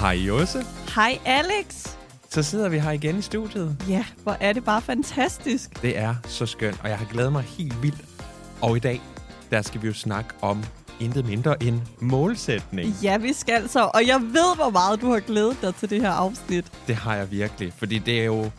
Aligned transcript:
Hej 0.00 0.12
Josse. 0.12 0.64
Hej 0.94 1.18
Alex. 1.24 1.96
Så 2.30 2.42
sidder 2.42 2.68
vi 2.68 2.78
her 2.78 2.90
igen 2.90 3.18
i 3.18 3.22
studiet. 3.22 3.76
Ja, 3.88 4.04
hvor 4.22 4.36
er 4.40 4.52
det 4.52 4.64
bare 4.64 4.82
fantastisk. 4.82 5.82
Det 5.82 5.98
er 5.98 6.14
så 6.24 6.46
skønt, 6.46 6.80
og 6.82 6.88
jeg 6.88 6.98
har 6.98 7.04
glædet 7.04 7.32
mig 7.32 7.42
helt 7.42 7.82
vildt. 7.82 8.04
Og 8.60 8.76
i 8.76 8.80
dag, 8.80 9.02
der 9.50 9.62
skal 9.62 9.82
vi 9.82 9.86
jo 9.86 9.94
snakke 9.94 10.30
om 10.42 10.64
intet 11.00 11.26
mindre 11.26 11.62
end 11.62 11.80
målsætning. 12.00 12.94
Ja, 13.02 13.16
vi 13.16 13.32
skal 13.32 13.68
så. 13.68 13.90
Og 13.94 14.06
jeg 14.06 14.20
ved, 14.20 14.56
hvor 14.56 14.70
meget 14.70 15.00
du 15.00 15.10
har 15.12 15.20
glædet 15.20 15.56
dig 15.62 15.74
til 15.74 15.90
det 15.90 16.00
her 16.00 16.10
afsnit. 16.10 16.64
Det 16.86 16.94
har 16.96 17.16
jeg 17.16 17.30
virkelig, 17.30 17.72
fordi 17.78 17.98
det 17.98 18.20
er 18.20 18.24
jo, 18.24 18.50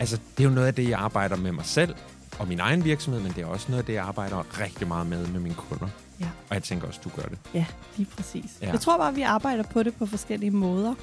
altså, 0.00 0.18
det 0.36 0.44
er 0.44 0.48
jo 0.48 0.54
noget 0.54 0.66
af 0.66 0.74
det, 0.74 0.88
jeg 0.88 0.98
arbejder 0.98 1.36
med 1.36 1.52
mig 1.52 1.64
selv 1.64 1.94
og 2.38 2.48
min 2.48 2.60
egen 2.60 2.84
virksomhed, 2.84 3.22
men 3.22 3.32
det 3.32 3.42
er 3.42 3.46
også 3.46 3.66
noget 3.68 3.82
af 3.82 3.86
det, 3.86 3.92
jeg 3.92 4.04
arbejder 4.04 4.60
rigtig 4.60 4.88
meget 4.88 5.06
med 5.06 5.26
med 5.26 5.40
mine 5.40 5.54
kunder. 5.54 5.88
Ja. 6.20 6.26
Og 6.48 6.54
jeg 6.54 6.62
tænker 6.62 6.86
også, 6.86 7.00
du 7.04 7.08
gør 7.16 7.22
det. 7.22 7.38
Ja, 7.54 7.66
lige 7.96 8.08
præcis. 8.16 8.58
Ja. 8.62 8.70
Jeg 8.70 8.80
tror 8.80 8.98
bare, 8.98 9.14
vi 9.14 9.22
arbejder 9.22 9.62
på 9.62 9.82
det 9.82 9.94
på 9.94 10.06
forskellige 10.06 10.50
måder. 10.50 10.94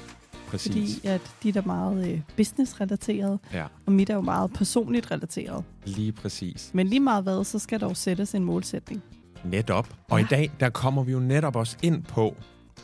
Præcis. 0.48 0.72
Fordi 0.72 1.08
at 1.08 1.20
dit 1.42 1.56
er 1.56 1.62
meget 1.66 2.08
øh, 2.12 2.20
business-relateret, 2.36 3.38
Ja, 3.52 3.66
og 3.86 3.92
mit 3.92 4.10
er 4.10 4.14
jo 4.14 4.20
meget 4.20 4.52
personligt 4.52 5.10
relateret. 5.10 5.64
lige 5.84 6.12
præcis. 6.12 6.70
Men 6.74 6.86
lige 6.86 7.00
meget 7.00 7.22
hvad, 7.22 7.44
så 7.44 7.58
skal 7.58 7.80
der 7.80 7.88
jo 7.88 7.94
sættes 7.94 8.34
en 8.34 8.44
målsætning. 8.44 9.02
Netop. 9.44 9.88
Og 10.10 10.18
Ja. 10.20 10.24
i 10.24 10.28
dag, 10.30 10.50
der 10.60 10.70
kommer 10.70 11.02
vi 11.02 11.12
jo 11.12 11.18
netop 11.20 11.56
også 11.56 11.76
ind 11.82 12.02
på 12.02 12.34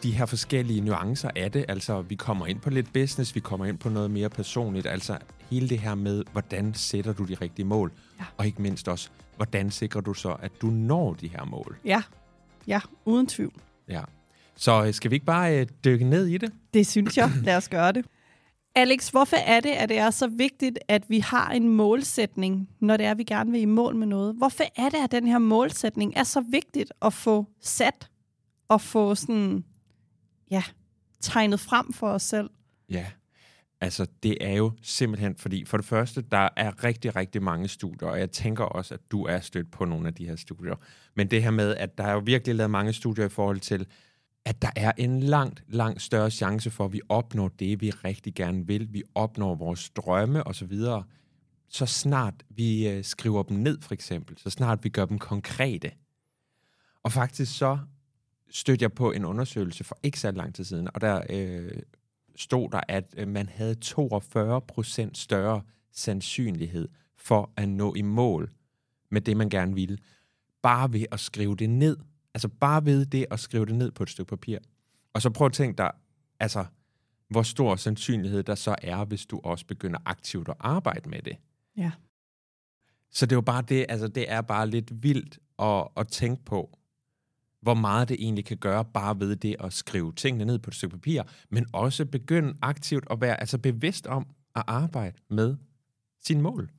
de 0.02 0.10
her 0.12 0.26
forskellige 0.26 0.80
nuancer 0.80 1.30
af 1.36 1.52
det. 1.52 1.64
Altså, 1.68 2.02
vi 2.02 2.14
kommer 2.14 2.46
ind 2.46 2.60
på 2.60 2.70
lidt 2.70 2.92
business, 2.92 3.34
vi 3.34 3.40
kommer 3.40 3.66
ind 3.66 3.78
på 3.78 3.88
noget 3.88 4.10
mere 4.10 4.28
personligt. 4.30 4.86
Altså, 4.86 5.18
hele 5.50 5.68
det 5.68 5.78
her 5.78 5.94
med, 5.94 6.22
hvordan 6.32 6.74
sætter 6.74 7.12
du 7.12 7.24
de 7.24 7.34
rigtige 7.34 7.66
mål? 7.66 7.92
Ja. 8.20 8.24
Og 8.36 8.46
ikke 8.46 8.62
mindst 8.62 8.88
også, 8.88 9.08
hvordan 9.36 9.70
sikrer 9.70 10.00
du 10.00 10.14
så, 10.14 10.36
at 10.42 10.52
du 10.62 10.66
når 10.66 11.14
de 11.14 11.28
her 11.28 11.44
mål? 11.44 11.76
Ja, 11.84 12.02
ja, 12.66 12.80
uden 13.04 13.26
tvivl. 13.26 13.54
Ja. 13.88 14.02
Så 14.56 14.84
øh, 14.84 14.94
skal 14.94 15.10
vi 15.10 15.16
ikke 15.16 15.26
bare 15.26 15.60
øh, 15.60 15.66
dykke 15.84 16.04
ned 16.04 16.26
i 16.26 16.38
det? 16.38 16.52
Det 16.74 16.86
synes 16.86 17.16
jeg. 17.16 17.30
Lad 17.42 17.56
os 17.56 17.68
gøre 17.68 17.92
det. 17.92 18.04
Alex, 18.74 19.08
hvorfor 19.08 19.36
er 19.36 19.60
det, 19.60 19.70
at 19.70 19.88
det 19.88 19.98
er 19.98 20.10
så 20.10 20.26
vigtigt, 20.26 20.78
at 20.88 21.10
vi 21.10 21.18
har 21.18 21.50
en 21.50 21.68
målsætning, 21.68 22.68
når 22.80 22.96
det 22.96 23.06
er, 23.06 23.10
at 23.10 23.18
vi 23.18 23.24
gerne 23.24 23.50
vil 23.50 23.60
i 23.60 23.64
mål 23.64 23.96
med 23.96 24.06
noget? 24.06 24.34
Hvorfor 24.34 24.64
er 24.76 24.88
det, 24.88 24.98
at 25.04 25.12
den 25.12 25.26
her 25.26 25.38
målsætning 25.38 26.12
er 26.16 26.24
så 26.24 26.40
vigtigt 26.50 26.92
at 27.02 27.12
få 27.12 27.46
sat 27.60 28.08
og 28.68 28.80
få 28.80 29.14
sådan, 29.14 29.64
ja, 30.50 30.62
tegnet 31.20 31.60
frem 31.60 31.92
for 31.92 32.08
os 32.08 32.22
selv? 32.22 32.50
Ja, 32.90 33.06
altså 33.80 34.06
det 34.22 34.36
er 34.40 34.52
jo 34.52 34.72
simpelthen, 34.82 35.36
fordi 35.36 35.64
for 35.64 35.76
det 35.76 35.86
første, 35.86 36.22
der 36.22 36.48
er 36.56 36.84
rigtig, 36.84 37.16
rigtig 37.16 37.42
mange 37.42 37.68
studier, 37.68 38.08
og 38.08 38.18
jeg 38.18 38.30
tænker 38.30 38.64
også, 38.64 38.94
at 38.94 39.00
du 39.10 39.24
er 39.24 39.40
stødt 39.40 39.70
på 39.70 39.84
nogle 39.84 40.08
af 40.08 40.14
de 40.14 40.26
her 40.26 40.36
studier. 40.36 40.74
Men 41.14 41.30
det 41.30 41.42
her 41.42 41.50
med, 41.50 41.76
at 41.76 41.98
der 41.98 42.04
er 42.04 42.12
jo 42.12 42.22
virkelig 42.24 42.54
lavet 42.56 42.70
mange 42.70 42.92
studier 42.92 43.24
i 43.24 43.28
forhold 43.28 43.60
til, 43.60 43.86
at 44.44 44.62
der 44.62 44.70
er 44.76 44.92
en 44.96 45.20
langt, 45.20 45.64
langt 45.68 46.02
større 46.02 46.30
chance 46.30 46.70
for, 46.70 46.84
at 46.84 46.92
vi 46.92 47.00
opnår 47.08 47.48
det, 47.48 47.80
vi 47.80 47.90
rigtig 47.90 48.34
gerne 48.34 48.66
vil. 48.66 48.88
Vi 48.92 49.02
opnår 49.14 49.54
vores 49.54 49.90
drømme 49.90 50.46
osv., 50.46 50.74
så 50.74 51.02
så 51.72 51.86
snart 51.86 52.34
vi 52.48 52.88
øh, 52.88 53.04
skriver 53.04 53.42
dem 53.42 53.56
ned, 53.56 53.80
for 53.82 53.94
eksempel, 53.94 54.38
så 54.38 54.50
snart 54.50 54.84
vi 54.84 54.88
gør 54.88 55.04
dem 55.04 55.18
konkrete. 55.18 55.90
Og 57.02 57.12
faktisk 57.12 57.58
så 57.58 57.78
stødte 58.50 58.82
jeg 58.82 58.92
på 58.92 59.12
en 59.12 59.24
undersøgelse 59.24 59.84
for 59.84 59.98
ikke 60.02 60.20
så 60.20 60.30
lang 60.30 60.54
tid 60.54 60.64
siden, 60.64 60.88
og 60.94 61.00
der 61.00 61.22
øh, 61.30 61.82
stod 62.40 62.70
der, 62.70 62.80
at 62.88 63.14
øh, 63.16 63.28
man 63.28 63.48
havde 63.48 63.74
42 63.74 64.60
procent 64.60 65.18
større 65.18 65.62
sandsynlighed 65.92 66.88
for 67.16 67.52
at 67.56 67.68
nå 67.68 67.94
i 67.94 68.02
mål 68.02 68.50
med 69.10 69.20
det, 69.20 69.36
man 69.36 69.50
gerne 69.50 69.74
ville, 69.74 69.98
bare 70.62 70.92
ved 70.92 71.04
at 71.12 71.20
skrive 71.20 71.56
det 71.56 71.70
ned. 71.70 71.96
Altså 72.34 72.48
bare 72.48 72.84
ved 72.84 73.06
det 73.06 73.26
at 73.30 73.40
skrive 73.40 73.66
det 73.66 73.74
ned 73.74 73.90
på 73.90 74.02
et 74.02 74.10
stykke 74.10 74.28
papir. 74.28 74.58
Og 75.12 75.22
så 75.22 75.30
prøv 75.30 75.46
at 75.46 75.52
tænke 75.52 75.78
dig, 75.78 75.90
altså, 76.40 76.64
hvor 77.28 77.42
stor 77.42 77.76
sandsynlighed 77.76 78.42
der 78.42 78.54
så 78.54 78.74
er, 78.82 79.04
hvis 79.04 79.26
du 79.26 79.40
også 79.44 79.66
begynder 79.66 79.98
aktivt 80.04 80.48
at 80.48 80.54
arbejde 80.60 81.08
med 81.08 81.22
det. 81.22 81.36
Ja. 81.76 81.90
Så 83.10 83.26
det 83.26 83.32
er 83.32 83.36
jo 83.36 83.40
bare 83.40 83.62
det, 83.62 83.86
altså 83.88 84.08
det 84.08 84.30
er 84.30 84.40
bare 84.40 84.66
lidt 84.66 85.02
vildt 85.02 85.38
at, 85.58 85.88
at 85.96 86.08
tænke 86.08 86.44
på, 86.44 86.78
hvor 87.62 87.74
meget 87.74 88.08
det 88.08 88.16
egentlig 88.20 88.44
kan 88.44 88.56
gøre 88.56 88.84
bare 88.84 89.20
ved 89.20 89.36
det 89.36 89.56
at 89.60 89.72
skrive 89.72 90.12
tingene 90.12 90.44
ned 90.44 90.58
på 90.58 90.70
et 90.70 90.74
stykke 90.74 90.96
papir, 90.96 91.22
men 91.50 91.66
også 91.72 92.04
begynde 92.04 92.54
aktivt 92.62 93.04
at 93.10 93.20
være 93.20 93.40
altså 93.40 93.58
bevidst 93.58 94.06
om 94.06 94.26
at 94.56 94.62
arbejde 94.66 95.16
med 95.30 95.56
sine 96.20 96.42
mål. 96.42 96.70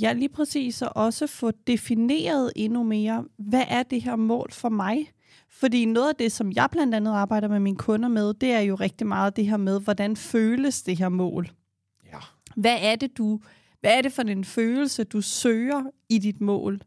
Ja, 0.00 0.12
lige 0.12 0.28
præcis, 0.28 0.82
og 0.82 0.96
også 0.96 1.26
få 1.26 1.50
defineret 1.66 2.52
endnu 2.56 2.82
mere, 2.82 3.24
hvad 3.38 3.64
er 3.68 3.82
det 3.82 4.02
her 4.02 4.16
mål 4.16 4.52
for 4.52 4.68
mig? 4.68 5.10
Fordi 5.48 5.84
noget 5.84 6.08
af 6.08 6.16
det, 6.16 6.32
som 6.32 6.52
jeg 6.52 6.68
blandt 6.72 6.94
andet 6.94 7.12
arbejder 7.12 7.48
med 7.48 7.60
mine 7.60 7.76
kunder 7.76 8.08
med, 8.08 8.34
det 8.34 8.52
er 8.52 8.60
jo 8.60 8.74
rigtig 8.74 9.06
meget 9.06 9.36
det 9.36 9.46
her 9.46 9.56
med, 9.56 9.80
hvordan 9.80 10.16
føles 10.16 10.82
det 10.82 10.98
her 10.98 11.08
mål? 11.08 11.50
Ja. 12.12 12.18
Hvad 12.56 12.76
er 12.80 12.96
det, 12.96 13.18
du, 13.18 13.40
hvad 13.80 13.98
er 13.98 14.02
det 14.02 14.12
for 14.12 14.22
en 14.22 14.44
følelse, 14.44 15.04
du 15.04 15.20
søger 15.20 15.82
i 16.08 16.18
dit 16.18 16.40
mål? 16.40 16.80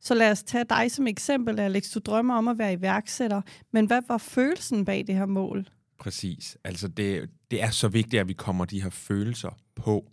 Så 0.00 0.14
lad 0.14 0.30
os 0.30 0.42
tage 0.42 0.64
dig 0.64 0.90
som 0.90 1.06
eksempel, 1.06 1.60
Alex. 1.60 1.90
Du 1.92 2.00
drømmer 2.00 2.34
om 2.34 2.48
at 2.48 2.58
være 2.58 2.72
iværksætter, 2.72 3.42
men 3.70 3.86
hvad 3.86 4.02
var 4.08 4.18
følelsen 4.18 4.84
bag 4.84 5.06
det 5.06 5.14
her 5.14 5.26
mål? 5.26 5.68
Præcis. 5.98 6.58
Altså 6.64 6.88
det, 6.88 7.30
det 7.50 7.62
er 7.62 7.70
så 7.70 7.88
vigtigt, 7.88 8.20
at 8.20 8.28
vi 8.28 8.32
kommer 8.32 8.64
de 8.64 8.82
her 8.82 8.90
følelser 8.90 9.58
på 9.74 10.10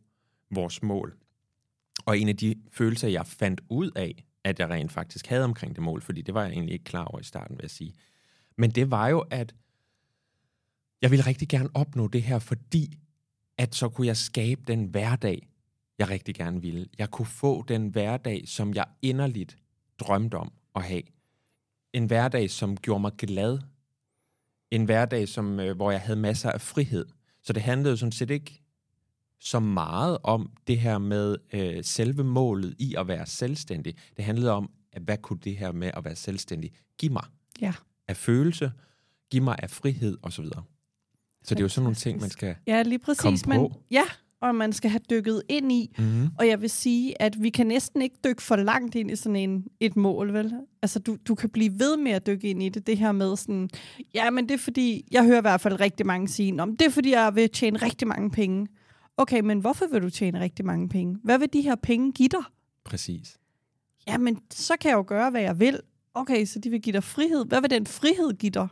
vores 0.52 0.84
mål. 0.84 1.18
Og 2.06 2.20
en 2.20 2.30
af 2.30 2.38
de 2.38 2.56
følelser, 2.72 3.08
jeg 3.08 3.28
fandt 3.28 3.62
ud 3.70 3.92
af, 3.96 4.26
at 4.44 4.60
jeg 4.60 4.70
rent 4.70 4.92
faktisk 4.92 5.28
havde 5.28 5.44
omkring 5.44 5.76
det 5.76 5.84
mål, 5.84 6.02
fordi 6.02 6.22
det 6.22 6.34
var 6.34 6.44
jeg 6.44 6.52
egentlig 6.52 6.74
ikke 6.74 6.86
klar 6.86 7.06
over 7.06 7.20
i 7.20 7.24
starten, 7.24 7.58
vil 7.58 7.64
jeg 7.64 7.72
sige. 7.72 7.94
Men 8.58 8.72
det 8.72 8.92
var 8.92 9.08
jo, 9.08 9.20
at 9.20 9.56
jeg 11.02 11.12
ville 11.12 11.26
rigtig 11.26 11.48
gerne 11.48 11.70
opnå 11.74 12.08
det 12.08 12.24
her, 12.24 12.40
fordi 12.40 12.98
at 13.58 13.76
så 13.76 13.90
kunne 13.90 14.08
jeg 14.08 14.18
skabe 14.18 14.62
den 14.68 14.86
hverdag, 14.86 15.50
jeg 16.00 16.10
rigtig 16.10 16.36
gerne 16.36 16.62
ville. 16.62 16.88
Jeg 16.98 17.10
kunne 17.12 17.26
få 17.26 17.64
den 17.68 17.88
hverdag, 17.88 18.48
som 18.48 18.74
jeg 18.74 18.86
inderligt 19.02 19.58
drømte 20.00 20.36
om 20.36 20.52
at 20.76 20.84
have. 20.84 21.02
En 21.94 22.06
hverdag, 22.06 22.50
som 22.50 22.78
gjorde 22.78 23.02
mig 23.02 23.12
glad. 23.18 23.60
En 24.72 24.86
hverdag, 24.86 25.28
som, 25.28 25.60
øh, 25.60 25.76
hvor 25.76 25.92
jeg 25.92 26.02
havde 26.02 26.20
masser 26.20 26.52
af 26.52 26.62
frihed. 26.62 27.06
Så 27.44 27.54
det 27.54 27.62
handlede 27.62 27.90
jo 27.92 27.98
sådan 27.98 28.12
set 28.12 28.30
ikke 28.30 28.62
så 29.40 29.60
meget 29.60 30.18
om 30.24 30.52
det 30.68 30.80
her 30.80 30.98
med 30.98 31.36
øh, 31.54 31.84
selve 31.84 32.24
målet 32.24 32.76
i 32.80 32.96
at 32.98 33.08
være 33.08 33.26
selvstændig. 33.26 33.96
Det 34.18 34.26
handlede 34.26 34.52
om, 34.52 34.70
at 34.92 35.02
hvad 35.02 35.18
kunne 35.18 35.40
det 35.44 35.58
her 35.58 35.72
med 35.72 35.92
at 35.94 36.06
være 36.06 36.16
selvstændig 36.16 36.72
give 36.98 37.14
mig 37.14 37.24
Ja. 37.62 37.74
af 38.08 38.18
følelse, 38.18 38.72
give 39.32 39.44
mig 39.44 39.56
af 39.64 39.70
frihed 39.70 40.18
osv. 40.22 40.46
Så, 40.46 40.62
så 41.44 41.56
det 41.56 41.60
er 41.60 41.64
jo 41.64 41.70
sådan 41.70 41.84
nogle 41.84 41.96
ting, 41.96 42.22
man 42.22 42.30
skal... 42.30 42.56
Ja, 42.68 42.84
lige 42.84 43.00
præcis. 43.00 43.22
Kom 43.44 43.50
Men, 43.50 43.58
på. 43.60 43.82
ja, 43.92 44.04
og 44.42 44.56
man 44.56 44.74
skal 44.74 44.90
have 44.90 45.02
dykket 45.10 45.44
ind 45.50 45.72
i. 45.72 45.96
Mm-hmm. 45.98 46.30
Og 46.40 46.48
jeg 46.48 46.62
vil 46.62 46.70
sige, 46.70 47.22
at 47.22 47.42
vi 47.42 47.50
kan 47.50 47.68
næsten 47.68 48.02
ikke 48.02 48.16
dykke 48.24 48.42
for 48.42 48.56
langt 48.56 48.96
ind 48.96 49.12
i 49.12 49.16
sådan 49.16 49.36
en, 49.36 49.66
et 49.80 49.96
mål, 49.96 50.34
vel? 50.34 50.54
Altså, 50.82 51.00
du, 51.00 51.18
du 51.28 51.36
kan 51.36 51.50
blive 51.50 51.80
ved 51.80 51.98
med 51.98 52.12
at 52.12 52.26
dykke 52.28 52.50
ind 52.50 52.64
i 52.64 52.70
det. 52.70 52.88
Det 52.88 52.98
her 52.98 53.12
med 53.12 53.36
sådan, 53.36 53.70
ja, 54.14 54.30
men 54.30 54.50
det 54.50 54.54
er 54.54 54.60
fordi, 54.60 55.08
jeg 55.12 55.26
hører 55.26 55.38
i 55.38 55.42
hvert 55.42 55.62
fald 55.62 55.80
rigtig 55.80 56.06
mange 56.06 56.28
sige, 56.28 56.62
om 56.62 56.78
det 56.78 56.88
er 56.88 56.92
fordi, 56.92 57.12
jeg 57.12 57.36
vil 57.36 57.50
tjene 57.50 57.78
rigtig 57.78 58.08
mange 58.08 58.32
penge. 58.32 58.68
Okay, 59.18 59.40
men 59.40 59.60
hvorfor 59.60 59.88
vil 59.88 60.02
du 60.02 60.10
tjene 60.10 60.40
rigtig 60.40 60.66
mange 60.66 60.90
penge? 60.90 61.18
Hvad 61.24 61.40
vil 61.40 61.54
de 61.54 61.62
her 61.62 61.76
penge 61.76 62.12
give 62.12 62.30
dig? 62.30 62.44
Præcis. 62.86 63.38
Jamen, 64.08 64.40
så 64.52 64.74
kan 64.82 64.90
jeg 64.90 64.98
jo 64.98 65.04
gøre, 65.08 65.30
hvad 65.30 65.42
jeg 65.42 65.60
vil. 65.60 65.80
Okay, 66.14 66.46
så 66.46 66.60
de 66.60 66.70
vil 66.70 66.82
give 66.82 66.94
dig 66.94 67.04
frihed. 67.04 67.46
Hvad 67.46 67.62
vil 67.62 67.70
den 67.70 67.86
frihed 67.86 68.38
give 68.38 68.50
dig? 68.50 68.68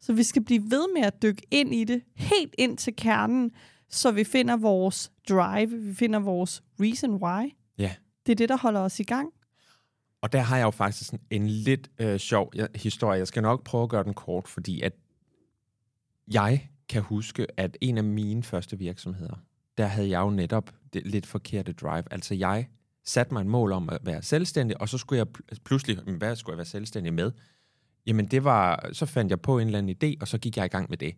Så 0.00 0.12
vi 0.12 0.22
skal 0.22 0.44
blive 0.44 0.70
ved 0.70 0.86
med 0.94 1.02
at 1.02 1.22
dykke 1.22 1.42
ind 1.50 1.74
i 1.74 1.84
det, 1.84 2.02
helt 2.14 2.54
ind 2.58 2.78
til 2.78 2.96
kernen, 2.96 3.50
så 3.92 4.10
vi 4.10 4.24
finder 4.24 4.56
vores 4.56 5.12
drive, 5.28 5.70
vi 5.70 5.94
finder 5.94 6.18
vores 6.18 6.62
reason 6.80 7.14
why. 7.14 7.54
Ja. 7.78 7.94
Det 8.26 8.32
er 8.32 8.36
det, 8.36 8.48
der 8.48 8.56
holder 8.56 8.80
os 8.80 9.00
i 9.00 9.02
gang. 9.02 9.28
Og 10.22 10.32
der 10.32 10.40
har 10.40 10.56
jeg 10.56 10.64
jo 10.64 10.70
faktisk 10.70 11.12
en, 11.12 11.20
en 11.30 11.48
lidt 11.48 11.90
øh, 11.98 12.18
sjov 12.18 12.52
historie. 12.74 13.18
Jeg 13.18 13.26
skal 13.26 13.42
nok 13.42 13.64
prøve 13.64 13.82
at 13.82 13.88
gøre 13.88 14.04
den 14.04 14.14
kort, 14.14 14.48
fordi 14.48 14.80
at 14.80 14.92
jeg 16.32 16.68
kan 16.88 17.02
huske, 17.02 17.46
at 17.56 17.76
en 17.80 17.98
af 17.98 18.04
mine 18.04 18.42
første 18.42 18.78
virksomheder, 18.78 19.34
der 19.78 19.86
havde 19.86 20.08
jeg 20.10 20.20
jo 20.20 20.30
netop 20.30 20.74
det 20.92 21.06
lidt 21.06 21.26
forkerte 21.26 21.72
drive. 21.72 22.04
Altså 22.10 22.34
jeg 22.34 22.68
satte 23.04 23.34
mig 23.34 23.40
en 23.40 23.48
mål 23.48 23.72
om 23.72 23.88
at 23.90 23.98
være 24.02 24.22
selvstændig, 24.22 24.80
og 24.80 24.88
så 24.88 24.98
skulle 24.98 25.18
jeg 25.18 25.26
pl- 25.38 25.56
pludselig, 25.64 25.98
"Men 26.06 26.14
hvad 26.14 26.36
skulle 26.36 26.54
jeg 26.54 26.58
være 26.58 26.64
selvstændig 26.64 27.14
med? 27.14 27.32
Jamen 28.06 28.26
det 28.26 28.44
var, 28.44 28.88
så 28.92 29.06
fandt 29.06 29.30
jeg 29.30 29.40
på 29.40 29.58
en 29.58 29.66
eller 29.66 29.78
anden 29.78 29.96
idé, 30.04 30.16
og 30.20 30.28
så 30.28 30.38
gik 30.38 30.56
jeg 30.56 30.64
i 30.64 30.68
gang 30.68 30.90
med 30.90 30.98
det. 30.98 31.14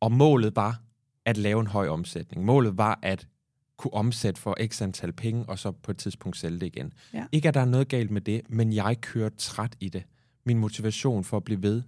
Og 0.00 0.12
målet 0.12 0.56
var 0.56 0.82
at 1.24 1.36
lave 1.36 1.60
en 1.60 1.66
høj 1.66 1.88
omsætning. 1.88 2.44
Målet 2.44 2.78
var 2.78 2.98
at 3.02 3.28
kunne 3.76 3.94
omsætte 3.94 4.40
for 4.40 4.56
x 4.66 4.82
antal 4.82 5.12
penge, 5.12 5.44
og 5.48 5.58
så 5.58 5.70
på 5.70 5.90
et 5.90 5.98
tidspunkt 5.98 6.36
sælge 6.36 6.60
det 6.60 6.66
igen. 6.66 6.92
Ja. 7.12 7.26
Ikke 7.32 7.48
at 7.48 7.54
der 7.54 7.60
er 7.60 7.64
noget 7.64 7.88
galt 7.88 8.10
med 8.10 8.20
det, 8.20 8.40
men 8.48 8.72
jeg 8.72 9.00
kørte 9.00 9.36
træt 9.36 9.76
i 9.80 9.88
det. 9.88 10.04
Min 10.44 10.58
motivation 10.58 11.24
for 11.24 11.36
at 11.36 11.44
blive 11.44 11.62
ved, 11.62 11.82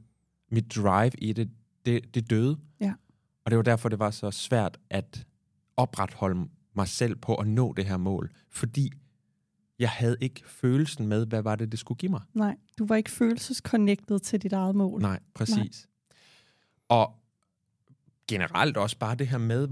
mit 0.50 0.76
drive 0.76 1.10
i 1.18 1.32
det, 1.32 1.50
det, 1.86 2.14
det 2.14 2.30
døde. 2.30 2.58
Ja. 2.80 2.92
Og 3.44 3.50
det 3.50 3.56
var 3.56 3.62
derfor, 3.62 3.88
det 3.88 3.98
var 3.98 4.10
så 4.10 4.30
svært 4.30 4.78
at 4.90 5.26
opretholde 5.76 6.48
mig 6.74 6.88
selv 6.88 7.16
på 7.16 7.34
at 7.34 7.46
nå 7.46 7.72
det 7.72 7.84
her 7.84 7.96
mål. 7.96 8.30
Fordi 8.50 8.92
jeg 9.78 9.90
havde 9.90 10.16
ikke 10.20 10.42
følelsen 10.46 11.06
med, 11.06 11.26
hvad 11.26 11.42
var 11.42 11.56
det, 11.56 11.72
det 11.72 11.80
skulle 11.80 11.98
give 11.98 12.10
mig. 12.10 12.20
Nej, 12.34 12.56
du 12.78 12.86
var 12.86 12.96
ikke 12.96 13.10
følelsesconnected 13.10 14.18
til 14.18 14.42
dit 14.42 14.52
eget 14.52 14.74
mål. 14.74 15.00
Nej, 15.00 15.18
præcis. 15.34 15.56
Nej. 15.58 16.98
Og 16.98 17.14
generelt 18.28 18.76
også 18.76 18.98
bare 18.98 19.14
det 19.14 19.28
her 19.28 19.38
med, 19.38 19.68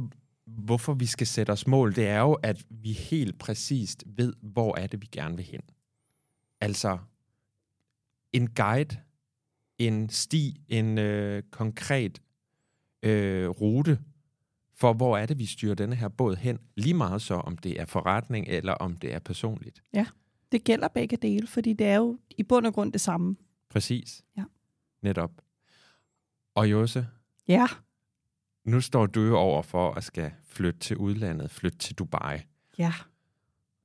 hvorfor 0.47 0.94
vi 0.94 1.06
skal 1.06 1.26
sætte 1.26 1.50
os 1.50 1.67
mål, 1.67 1.97
det 1.97 2.06
er 2.08 2.20
jo, 2.20 2.32
at 2.32 2.64
vi 2.70 2.93
helt 2.93 3.38
præcist 3.38 4.05
ved, 4.06 4.32
hvor 4.43 4.79
er 4.79 4.87
det, 4.87 5.02
vi 5.02 5.08
gerne 5.12 5.37
vil 5.37 5.44
hen. 5.44 5.61
Altså, 6.61 6.99
en 8.32 8.50
guide, 8.50 8.97
en 9.79 10.08
sti, 10.08 10.61
en 10.69 10.99
øh, 10.99 11.43
konkret 11.50 12.23
øh, 13.02 13.49
rute 13.49 13.99
for, 14.75 14.93
hvor 14.93 15.17
er 15.17 15.26
det, 15.26 15.38
vi 15.38 15.47
styrer 15.47 15.75
denne 15.75 15.97
her 15.97 16.08
båd 16.08 16.37
hen. 16.37 16.58
Lige 16.76 16.94
meget 16.94 17.23
så, 17.23 17.35
om 17.35 17.58
det 17.58 17.81
er 17.81 17.85
forretning, 17.85 18.47
eller 18.49 18.73
om 18.73 18.97
det 18.97 19.14
er 19.14 19.19
personligt. 19.19 19.82
Det 20.52 20.64
gælder 20.64 20.88
begge 20.88 21.17
dele, 21.17 21.47
fordi 21.47 21.73
det 21.73 21.87
er 21.87 21.97
jo 21.97 22.19
i 22.38 22.43
bund 22.43 22.67
og 22.67 22.75
grund 22.75 22.93
det 22.93 23.00
samme. 23.00 23.37
Præcis. 23.69 24.25
Ja. 24.37 24.44
Netop. 25.02 25.31
Og 26.55 26.70
Jose, 26.70 27.06
Ja. 27.49 27.67
Nu 28.64 28.80
står 28.80 29.06
du 29.06 29.20
jo 29.22 29.36
over 29.36 29.62
for 29.62 29.92
at 29.92 30.04
skal 30.04 30.30
flytte 30.48 30.80
til 30.80 30.96
udlandet, 30.96 31.50
flytte 31.50 31.78
til 31.78 31.94
Dubai. 31.94 32.36
Ja. 32.78 32.92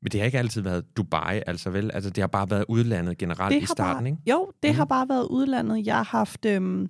Men 0.02 0.12
det 0.12 0.20
har 0.20 0.26
ikke 0.26 0.38
altid 0.40 0.62
været 0.62 0.98
Dubai, 0.98 1.42
altså 1.48 1.70
vel? 1.70 1.92
Altså, 1.94 2.10
det 2.10 2.22
har 2.22 2.28
bare 2.28 2.50
været 2.50 2.66
udlandet 2.68 3.18
generelt 3.18 3.54
Det 3.56 3.62
i 3.64 3.66
starten, 3.66 4.04
bare- 4.04 4.10
ikke? 4.10 4.32
Jo, 4.32 4.52
det 4.64 4.70
Mhm. 4.72 4.78
har 4.78 4.86
bare 4.86 5.10
været 5.10 5.28
udlandet. 5.30 5.86
Jeg 5.86 5.96
har 5.96 6.04
haft, 6.04 6.46
øhm, 6.46 6.82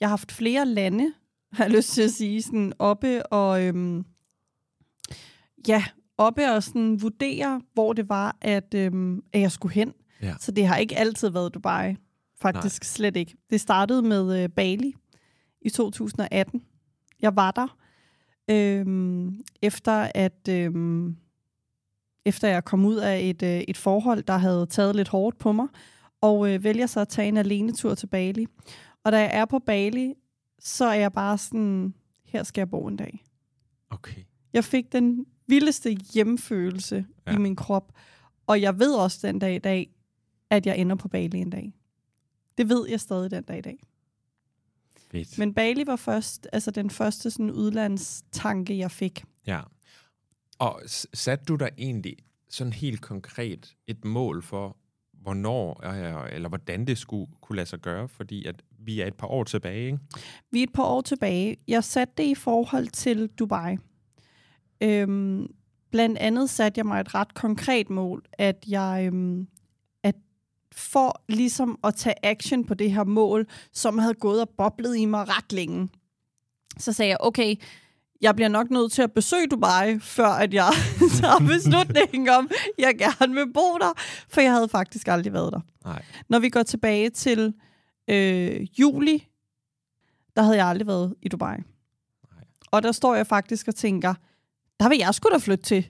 jeg 0.00 0.06
har 0.08 0.10
haft 0.10 0.32
flere 0.32 0.66
lande, 0.66 1.12
har 1.52 1.64
jeg 1.64 1.72
lyst 1.72 1.88
til 1.88 2.02
at 2.02 2.10
sige, 2.10 2.42
sådan 2.42 2.72
oppe 2.78 3.26
og 3.26 3.62
øhm, 3.64 4.04
ja, 5.68 5.84
oppe 6.18 6.50
og 6.52 6.62
sådan 6.62 7.02
vurdere, 7.02 7.60
hvor 7.74 7.92
det 7.92 8.08
var, 8.08 8.36
at, 8.40 8.74
øhm, 8.74 9.22
at 9.32 9.40
jeg 9.40 9.52
skulle 9.52 9.74
hen. 9.74 9.92
Ja. 10.22 10.34
Så 10.40 10.52
det 10.52 10.66
har 10.66 10.76
ikke 10.76 10.96
altid 10.96 11.28
været 11.30 11.54
Dubai. 11.54 11.96
Faktisk 12.40 12.82
Nej. 12.82 12.86
slet 12.86 13.16
ikke. 13.16 13.36
Det 13.50 13.60
startede 13.60 14.02
med 14.02 14.42
øh, 14.42 14.48
Bali 14.48 14.94
i 15.62 15.70
2018. 15.70 16.62
Jeg 17.22 17.36
var 17.36 17.50
der, 17.50 17.76
øhm, 18.50 19.40
efter 19.62 20.10
at 20.14 20.48
øhm, 20.48 21.16
efter 22.24 22.48
jeg 22.48 22.64
kom 22.64 22.84
ud 22.84 22.96
af 22.96 23.20
et, 23.20 23.42
øh, 23.42 23.60
et 23.68 23.76
forhold, 23.76 24.22
der 24.22 24.36
havde 24.36 24.66
taget 24.66 24.96
lidt 24.96 25.08
hårdt 25.08 25.38
på 25.38 25.52
mig, 25.52 25.68
og 26.20 26.54
øh, 26.54 26.64
vælger 26.64 26.86
så 26.86 27.00
at 27.00 27.08
tage 27.08 27.28
en 27.28 27.36
alene-tur 27.36 27.94
til 27.94 28.06
Bali. 28.06 28.46
Og 29.04 29.12
da 29.12 29.20
jeg 29.20 29.30
er 29.32 29.44
på 29.44 29.58
Bali, 29.58 30.14
så 30.58 30.84
er 30.84 30.94
jeg 30.94 31.12
bare 31.12 31.38
sådan, 31.38 31.94
her 32.24 32.42
skal 32.42 32.60
jeg 32.60 32.70
bo 32.70 32.86
en 32.86 32.96
dag. 32.96 33.24
Okay. 33.90 34.22
Jeg 34.52 34.64
fik 34.64 34.92
den 34.92 35.26
vildeste 35.46 35.90
hjemfølelse 35.90 37.06
ja. 37.26 37.34
I 37.34 37.38
min 37.38 37.56
krop, 37.56 37.92
og 38.46 38.60
jeg 38.60 38.78
ved 38.78 38.94
også 38.94 39.26
den 39.26 39.38
dag 39.38 39.54
i 39.54 39.58
dag, 39.58 39.90
at 40.50 40.66
jeg 40.66 40.78
ender 40.78 40.96
på 40.96 41.08
Bali 41.08 41.38
en 41.38 41.50
dag. 41.50 41.72
Det 42.58 42.68
ved 42.68 42.88
jeg 42.88 43.00
stadig 43.00 43.30
den 43.30 43.44
dag 43.44 43.58
i 43.58 43.60
dag. 43.60 43.78
Fedt. 45.14 45.38
Men 45.38 45.54
Bali 45.54 45.86
var 45.86 45.96
først, 45.96 46.48
altså 46.52 46.70
den 46.70 46.90
første 46.90 47.30
sådan 47.30 47.50
udlandstanke, 47.50 48.78
jeg 48.78 48.90
fik. 48.90 49.24
Ja. 49.46 49.60
Og 50.58 50.80
satte 51.14 51.44
du 51.44 51.56
dig 51.56 51.70
egentlig 51.78 52.16
sådan 52.50 52.72
helt 52.72 53.00
konkret 53.00 53.74
et 53.86 54.04
mål 54.04 54.42
for, 54.42 54.76
hvornår 55.12 55.86
øh, 55.86 56.34
eller 56.34 56.48
hvordan 56.48 56.86
det 56.86 56.98
skulle 56.98 57.26
kunne 57.40 57.56
lade 57.56 57.66
sig 57.66 57.78
gøre? 57.78 58.08
Fordi 58.08 58.46
at 58.46 58.62
vi 58.78 59.00
er 59.00 59.06
et 59.06 59.14
par 59.14 59.26
år 59.26 59.44
tilbage, 59.44 59.86
ikke? 59.86 59.98
Vi 60.50 60.58
er 60.58 60.62
et 60.62 60.72
par 60.72 60.82
år 60.82 61.00
tilbage. 61.00 61.56
Jeg 61.68 61.84
satte 61.84 62.14
det 62.16 62.24
i 62.24 62.34
forhold 62.34 62.88
til 62.88 63.26
Dubai. 63.26 63.76
Øhm, 64.80 65.46
blandt 65.90 66.18
andet 66.18 66.50
satte 66.50 66.78
jeg 66.78 66.86
mig 66.86 67.00
et 67.00 67.14
ret 67.14 67.34
konkret 67.34 67.90
mål, 67.90 68.24
at 68.32 68.64
jeg 68.68 69.10
øhm, 69.12 69.48
for 70.76 71.22
ligesom 71.28 71.78
at 71.84 71.94
tage 71.94 72.14
action 72.22 72.64
på 72.64 72.74
det 72.74 72.92
her 72.92 73.04
mål, 73.04 73.46
som 73.72 73.98
havde 73.98 74.14
gået 74.14 74.40
og 74.40 74.48
boblet 74.48 74.96
i 74.96 75.04
mig 75.04 75.28
ret 75.28 75.52
længe, 75.52 75.88
så 76.78 76.92
sagde 76.92 77.10
jeg, 77.10 77.16
okay, 77.20 77.56
jeg 78.20 78.34
bliver 78.34 78.48
nok 78.48 78.70
nødt 78.70 78.92
til 78.92 79.02
at 79.02 79.12
besøge 79.12 79.46
Dubai, 79.46 79.98
før 79.98 80.28
at 80.28 80.54
jeg 80.54 80.70
tager 81.20 81.38
beslutningen 81.38 82.28
om, 82.28 82.50
jeg 82.78 82.94
gerne 82.98 83.34
vil 83.34 83.52
bo 83.52 83.78
der, 83.78 83.92
for 84.28 84.40
jeg 84.40 84.52
havde 84.52 84.68
faktisk 84.68 85.08
aldrig 85.08 85.32
været 85.32 85.52
der. 85.52 85.60
Nej. 85.84 86.02
Når 86.28 86.38
vi 86.38 86.48
går 86.48 86.62
tilbage 86.62 87.10
til 87.10 87.54
øh, 88.08 88.66
juli, 88.80 89.28
der 90.36 90.42
havde 90.42 90.56
jeg 90.56 90.66
aldrig 90.66 90.86
været 90.86 91.14
i 91.22 91.28
Dubai. 91.28 91.56
Nej. 91.56 92.44
Og 92.70 92.82
der 92.82 92.92
står 92.92 93.14
jeg 93.14 93.26
faktisk 93.26 93.68
og 93.68 93.74
tænker, 93.74 94.14
der 94.80 94.88
vil 94.88 94.98
jeg 94.98 95.14
sgu 95.14 95.28
da 95.32 95.38
flytte 95.38 95.64
til. 95.64 95.88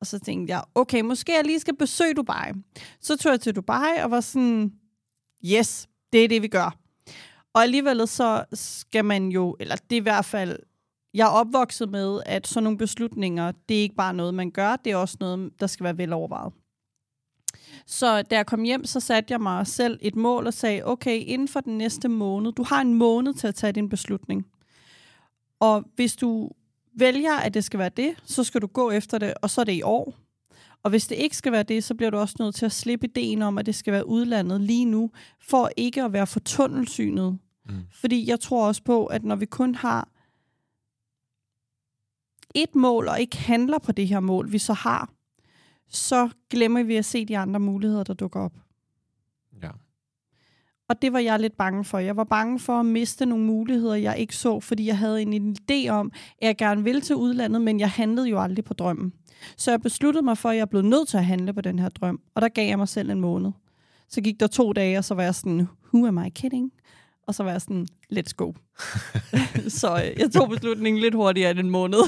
Og 0.00 0.06
så 0.06 0.18
tænkte 0.18 0.52
jeg, 0.52 0.62
okay, 0.74 1.00
måske 1.00 1.32
jeg 1.36 1.44
lige 1.44 1.60
skal 1.60 1.76
besøge 1.76 2.14
Dubai. 2.14 2.52
Så 3.00 3.16
tog 3.16 3.32
jeg 3.32 3.40
til 3.40 3.56
Dubai 3.56 4.02
og 4.02 4.10
var 4.10 4.20
sådan, 4.20 4.72
yes, 5.44 5.88
det 6.12 6.24
er 6.24 6.28
det, 6.28 6.42
vi 6.42 6.48
gør. 6.48 6.76
Og 7.54 7.62
alligevel 7.62 8.08
så 8.08 8.44
skal 8.52 9.04
man 9.04 9.28
jo, 9.28 9.56
eller 9.60 9.76
det 9.76 9.96
er 9.96 10.00
i 10.00 10.02
hvert 10.02 10.24
fald, 10.24 10.58
jeg 11.14 11.24
er 11.24 11.30
opvokset 11.30 11.88
med, 11.88 12.20
at 12.26 12.46
sådan 12.46 12.64
nogle 12.64 12.78
beslutninger, 12.78 13.52
det 13.68 13.76
er 13.76 13.82
ikke 13.82 13.94
bare 13.94 14.14
noget, 14.14 14.34
man 14.34 14.50
gør, 14.50 14.76
det 14.76 14.92
er 14.92 14.96
også 14.96 15.16
noget, 15.20 15.60
der 15.60 15.66
skal 15.66 15.84
være 15.84 15.98
velovervejet. 15.98 16.52
Så 17.86 18.22
da 18.22 18.36
jeg 18.36 18.46
kom 18.46 18.62
hjem, 18.62 18.84
så 18.84 19.00
satte 19.00 19.32
jeg 19.32 19.40
mig 19.40 19.66
selv 19.66 19.98
et 20.02 20.16
mål 20.16 20.46
og 20.46 20.54
sagde, 20.54 20.82
okay, 20.84 21.22
inden 21.26 21.48
for 21.48 21.60
den 21.60 21.78
næste 21.78 22.08
måned, 22.08 22.52
du 22.52 22.62
har 22.62 22.80
en 22.80 22.94
måned 22.94 23.34
til 23.34 23.46
at 23.46 23.54
tage 23.54 23.72
din 23.72 23.88
beslutning. 23.88 24.46
Og 25.60 25.84
hvis 25.94 26.16
du 26.16 26.50
vælger, 26.96 27.32
at 27.32 27.54
det 27.54 27.64
skal 27.64 27.78
være 27.78 27.90
det, 27.96 28.14
så 28.24 28.44
skal 28.44 28.62
du 28.62 28.66
gå 28.66 28.90
efter 28.90 29.18
det, 29.18 29.34
og 29.42 29.50
så 29.50 29.60
er 29.60 29.64
det 29.64 29.72
i 29.72 29.82
år. 29.82 30.14
Og 30.82 30.90
hvis 30.90 31.06
det 31.06 31.16
ikke 31.16 31.36
skal 31.36 31.52
være 31.52 31.62
det, 31.62 31.84
så 31.84 31.94
bliver 31.94 32.10
du 32.10 32.16
også 32.16 32.36
nødt 32.38 32.54
til 32.54 32.66
at 32.66 32.72
slippe 32.72 33.06
ideen 33.06 33.42
om, 33.42 33.58
at 33.58 33.66
det 33.66 33.74
skal 33.74 33.92
være 33.92 34.08
udlandet 34.08 34.60
lige 34.60 34.84
nu, 34.84 35.10
for 35.40 35.70
ikke 35.76 36.02
at 36.02 36.12
være 36.12 36.26
for 36.26 36.40
tunnelsynet. 36.40 37.38
Mm. 37.68 37.86
Fordi 37.92 38.28
jeg 38.28 38.40
tror 38.40 38.66
også 38.66 38.82
på, 38.82 39.06
at 39.06 39.24
når 39.24 39.36
vi 39.36 39.46
kun 39.46 39.74
har 39.74 40.08
et 42.54 42.74
mål, 42.74 43.08
og 43.08 43.20
ikke 43.20 43.36
handler 43.36 43.78
på 43.78 43.92
det 43.92 44.08
her 44.08 44.20
mål, 44.20 44.52
vi 44.52 44.58
så 44.58 44.72
har, 44.72 45.10
så 45.88 46.28
glemmer 46.50 46.82
vi 46.82 46.96
at 46.96 47.04
se 47.04 47.24
de 47.24 47.38
andre 47.38 47.60
muligheder, 47.60 48.04
der 48.04 48.14
dukker 48.14 48.40
op. 48.40 48.52
Og 50.88 51.02
det 51.02 51.12
var 51.12 51.18
jeg 51.18 51.40
lidt 51.40 51.56
bange 51.56 51.84
for. 51.84 51.98
Jeg 51.98 52.16
var 52.16 52.24
bange 52.24 52.58
for 52.58 52.80
at 52.80 52.86
miste 52.86 53.26
nogle 53.26 53.44
muligheder, 53.44 53.94
jeg 53.94 54.18
ikke 54.18 54.36
så, 54.36 54.60
fordi 54.60 54.86
jeg 54.86 54.98
havde 54.98 55.22
en 55.22 55.56
idé 55.56 55.88
om, 55.88 56.12
at 56.38 56.46
jeg 56.46 56.56
gerne 56.56 56.84
ville 56.84 57.00
til 57.00 57.16
udlandet, 57.16 57.62
men 57.62 57.80
jeg 57.80 57.90
handlede 57.90 58.28
jo 58.28 58.42
aldrig 58.42 58.64
på 58.64 58.74
drømmen. 58.74 59.12
Så 59.56 59.70
jeg 59.70 59.82
besluttede 59.82 60.24
mig 60.24 60.38
for, 60.38 60.48
at 60.48 60.56
jeg 60.56 60.70
blev 60.70 60.82
nødt 60.82 61.08
til 61.08 61.16
at 61.16 61.24
handle 61.24 61.52
på 61.52 61.60
den 61.60 61.78
her 61.78 61.88
drøm, 61.88 62.20
og 62.34 62.42
der 62.42 62.48
gav 62.48 62.68
jeg 62.68 62.78
mig 62.78 62.88
selv 62.88 63.10
en 63.10 63.20
måned. 63.20 63.52
Så 64.08 64.20
gik 64.20 64.40
der 64.40 64.46
to 64.46 64.72
dage, 64.72 64.98
og 64.98 65.04
så 65.04 65.14
var 65.14 65.22
jeg 65.22 65.34
sådan, 65.34 65.68
who 65.94 66.06
am 66.06 66.24
I 66.24 66.28
kidding? 66.28 66.72
Og 67.26 67.34
så 67.34 67.42
var 67.42 67.50
jeg 67.50 67.60
sådan, 67.60 67.86
let's 68.12 68.32
go. 68.36 68.52
så 69.80 69.96
øh, 69.96 70.20
jeg 70.20 70.30
tog 70.32 70.48
beslutningen 70.48 71.00
lidt 71.00 71.14
hurtigere 71.14 71.50
end 71.50 71.58
en 71.58 71.70
måned. 71.70 71.98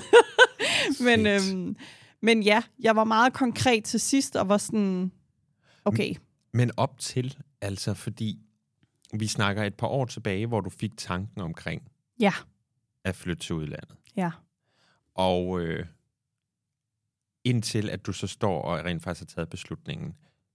men, 1.06 1.26
øhm, 1.26 1.76
men 2.22 2.42
ja, 2.42 2.62
jeg 2.80 2.96
var 2.96 3.04
meget 3.04 3.32
konkret 3.32 3.84
til 3.84 4.00
sidst, 4.00 4.36
og 4.36 4.48
var 4.48 4.58
sådan, 4.58 5.12
okay, 5.84 6.14
Men 6.52 6.70
op 6.76 6.98
til, 6.98 7.36
altså 7.60 7.94
fordi 7.94 8.38
vi 9.14 9.26
snakker 9.26 9.64
et 9.64 9.74
par 9.74 9.86
år 9.86 10.04
tilbage, 10.04 10.46
hvor 10.46 10.60
du 10.60 10.70
fik 10.70 10.96
tanken 10.96 11.40
omkring 11.40 11.82
ja, 12.20 12.32
at 13.04 13.16
flytte 13.16 13.42
til 13.42 13.54
udlandet. 13.54 13.96
ja. 14.16 14.30
Og 15.14 15.60
øh, 15.60 15.86
indtil 17.44 17.90
at 17.90 18.06
du 18.06 18.12
så 18.12 18.26
står 18.26 18.62
og 18.62 18.84
rent 18.84 19.02
faktisk 19.02 19.30
har 19.30 19.34
taget 19.34 19.48
beslutningen, 19.48 20.14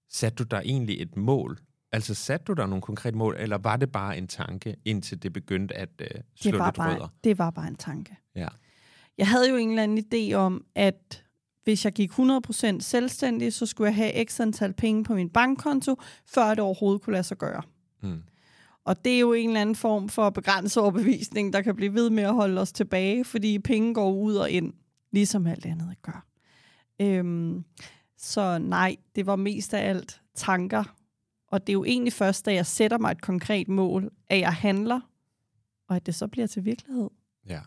satte 0.10 0.36
du 0.36 0.43
dig 0.43 0.62
egentlig 0.65 1.01
et 1.01 1.17
mål? 1.17 1.60
Altså 1.91 2.13
satte 2.13 2.43
du 2.43 2.53
dig 2.53 2.67
nogle 2.67 2.81
konkrete 2.81 3.17
mål, 3.17 3.36
eller 3.39 3.57
var 3.57 3.77
det 3.77 3.91
bare 3.91 4.17
en 4.17 4.27
tanke, 4.27 4.75
indtil 4.86 5.24
det 5.24 5.33
begyndte 5.33 5.75
at 5.75 5.89
øh, 6.00 6.07
slå 6.36 6.51
det 6.51 6.60
var, 6.60 6.67
lidt 6.67 6.75
bare, 6.75 6.93
rødder? 6.93 7.07
det 7.24 7.38
var 7.38 7.50
bare 7.50 7.67
en 7.67 7.75
tanke. 7.75 8.17
Ja. 8.36 8.48
Jeg 9.17 9.27
havde 9.27 9.50
jo 9.50 9.55
en 9.55 9.69
eller 9.69 9.83
anden 9.83 10.05
idé 10.13 10.33
om, 10.33 10.65
at 10.75 11.24
hvis 11.63 11.86
jeg 11.86 11.93
gik 11.93 12.12
100% 12.12 12.79
selvstændig, 12.79 13.53
så 13.53 13.65
skulle 13.65 13.88
jeg 13.88 13.95
have 13.95 14.25
x 14.25 14.39
antal 14.39 14.74
penge 14.74 15.03
på 15.03 15.13
min 15.13 15.29
bankkonto, 15.29 15.95
før 16.25 16.50
det 16.50 16.60
overhovedet 16.60 17.01
kunne 17.01 17.13
lade 17.13 17.24
sig 17.24 17.38
gøre. 17.38 17.62
Mm. 18.01 18.24
Og 18.85 19.05
det 19.05 19.15
er 19.15 19.19
jo 19.19 19.33
en 19.33 19.49
eller 19.49 19.61
anden 19.61 19.75
form 19.75 20.09
for 20.09 20.29
begrænset 20.29 20.83
overbevisning, 20.83 21.53
der 21.53 21.61
kan 21.61 21.75
blive 21.75 21.93
ved 21.93 22.09
med 22.09 22.23
at 22.23 22.33
holde 22.33 22.61
os 22.61 22.71
tilbage, 22.71 23.25
fordi 23.25 23.59
penge 23.59 23.93
går 23.93 24.11
ud 24.11 24.35
og 24.35 24.49
ind, 24.49 24.73
ligesom 25.11 25.47
alt 25.47 25.65
andet 25.65 26.01
gør. 26.01 26.25
Øhm, 27.01 27.63
så 28.17 28.57
nej, 28.57 28.95
det 29.15 29.25
var 29.25 29.35
mest 29.35 29.73
af 29.73 29.89
alt 29.89 30.21
tanker. 30.35 30.83
Og 31.47 31.61
det 31.61 31.69
er 31.69 31.73
jo 31.73 31.83
egentlig 31.83 32.13
først, 32.13 32.45
da 32.45 32.53
jeg 32.53 32.65
sætter 32.65 32.97
mig 32.97 33.11
et 33.11 33.21
konkret 33.21 33.67
mål, 33.67 34.11
at 34.27 34.39
jeg 34.39 34.53
handler, 34.53 34.99
og 35.89 35.95
at 35.95 36.05
det 36.05 36.15
så 36.15 36.27
bliver 36.27 36.47
til 36.47 36.65
virkelighed. 36.65 37.09
Ja. 37.47 37.61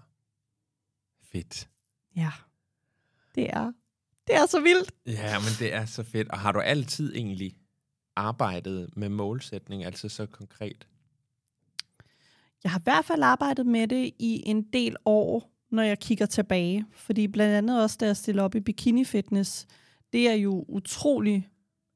Fedt. 1.22 1.68
Ja, 2.16 2.30
det 3.34 3.50
er, 3.50 3.72
det 4.26 4.34
er 4.34 4.46
så 4.46 4.60
vildt. 4.60 4.92
Ja, 5.06 5.38
men 5.38 5.48
det 5.58 5.74
er 5.74 5.84
så 5.84 6.02
fedt. 6.02 6.28
Og 6.28 6.38
har 6.38 6.52
du 6.52 6.60
altid 6.60 7.14
egentlig 7.14 7.56
arbejdet 8.16 8.96
med 8.96 9.08
målsætning, 9.08 9.84
altså 9.84 10.08
så 10.08 10.26
konkret? 10.26 10.86
Jeg 12.64 12.72
har 12.72 12.78
i 12.78 12.84
hvert 12.84 13.04
fald 13.04 13.22
arbejdet 13.22 13.66
med 13.66 13.88
det 13.88 14.10
i 14.18 14.42
en 14.46 14.62
del 14.62 14.96
år, 15.04 15.52
når 15.70 15.82
jeg 15.82 15.98
kigger 15.98 16.26
tilbage. 16.26 16.84
Fordi 16.92 17.28
blandt 17.28 17.54
andet 17.54 17.82
også, 17.82 17.96
da 18.00 18.06
jeg 18.06 18.16
stiller 18.16 18.42
op 18.42 18.54
i 18.54 18.60
bikini 18.60 19.04
fitness, 19.04 19.66
det 20.12 20.28
er 20.28 20.34
jo 20.34 20.64
utrolig 20.68 21.48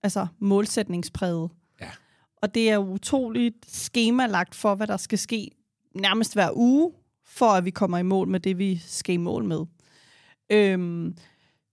altså, 0.02 0.26
målsætningspræget. 0.38 1.50
Ja. 1.80 1.90
Og 2.36 2.54
det 2.54 2.70
er 2.70 2.74
jo 2.74 2.92
utroligt 2.92 3.70
skemalagt 3.70 4.54
for, 4.54 4.74
hvad 4.74 4.86
der 4.86 4.96
skal 4.96 5.18
ske 5.18 5.50
nærmest 5.94 6.34
hver 6.34 6.50
uge, 6.54 6.92
for 7.24 7.46
at 7.46 7.64
vi 7.64 7.70
kommer 7.70 7.98
i 7.98 8.02
mål 8.02 8.28
med 8.28 8.40
det, 8.40 8.58
vi 8.58 8.78
skal 8.78 9.14
i 9.14 9.18
mål 9.18 9.44
med. 9.44 9.66
Øhm, 10.52 11.16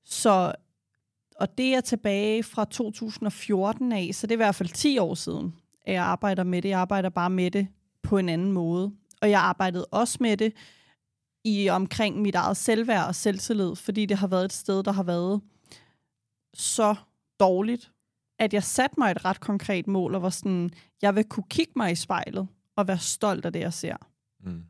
så, 0.06 0.54
og 1.40 1.58
det 1.58 1.76
er 1.76 1.82
tilbage 1.82 2.44
fra 2.44 2.66
2014 2.66 3.92
af, 3.92 4.10
så 4.14 4.28
det 4.28 4.32
er 4.32 4.36
i 4.36 4.46
hvert 4.46 4.56
fald 4.56 4.70
10 4.70 4.98
år 4.98 5.14
siden, 5.14 5.56
at 5.86 5.94
jeg 5.94 6.04
arbejder 6.04 6.44
med 6.44 6.62
det. 6.62 6.70
Jeg 6.70 6.80
arbejder 6.80 7.10
bare 7.10 7.30
med 7.30 7.52
det 7.52 7.68
på 8.08 8.18
en 8.18 8.30
anden 8.30 8.52
måde. 8.52 8.92
Og 9.22 9.30
jeg 9.30 9.42
arbejdede 9.42 9.86
også 9.86 10.18
med 10.22 10.38
det 10.38 10.54
i 11.44 11.70
omkring 11.70 12.22
mit 12.22 12.36
eget 12.36 12.58
selvværd 12.58 13.08
og 13.08 13.16
selvtillid, 13.16 13.76
fordi 13.76 14.06
det 14.06 14.18
har 14.18 14.28
været 14.28 14.46
et 14.46 14.54
sted, 14.54 14.84
der 14.84 14.92
har 14.92 15.04
været 15.04 15.42
så 16.54 16.96
dårligt, 17.40 17.92
at 18.40 18.54
jeg 18.54 18.64
satte 18.64 18.96
mig 18.98 19.12
et 19.12 19.26
ret 19.26 19.40
konkret 19.40 19.88
mål, 19.88 20.16
og 20.16 20.22
var 20.22 20.30
sådan, 20.30 20.70
jeg 21.02 21.16
vil 21.16 21.24
kunne 21.24 21.46
kigge 21.50 21.74
mig 21.76 21.92
i 21.92 21.96
spejlet, 21.96 22.48
og 22.76 22.88
være 22.88 23.00
stolt 23.00 23.46
af 23.46 23.54
det, 23.54 23.60
jeg 23.60 23.74
ser. 23.74 23.96
Mm. 24.40 24.64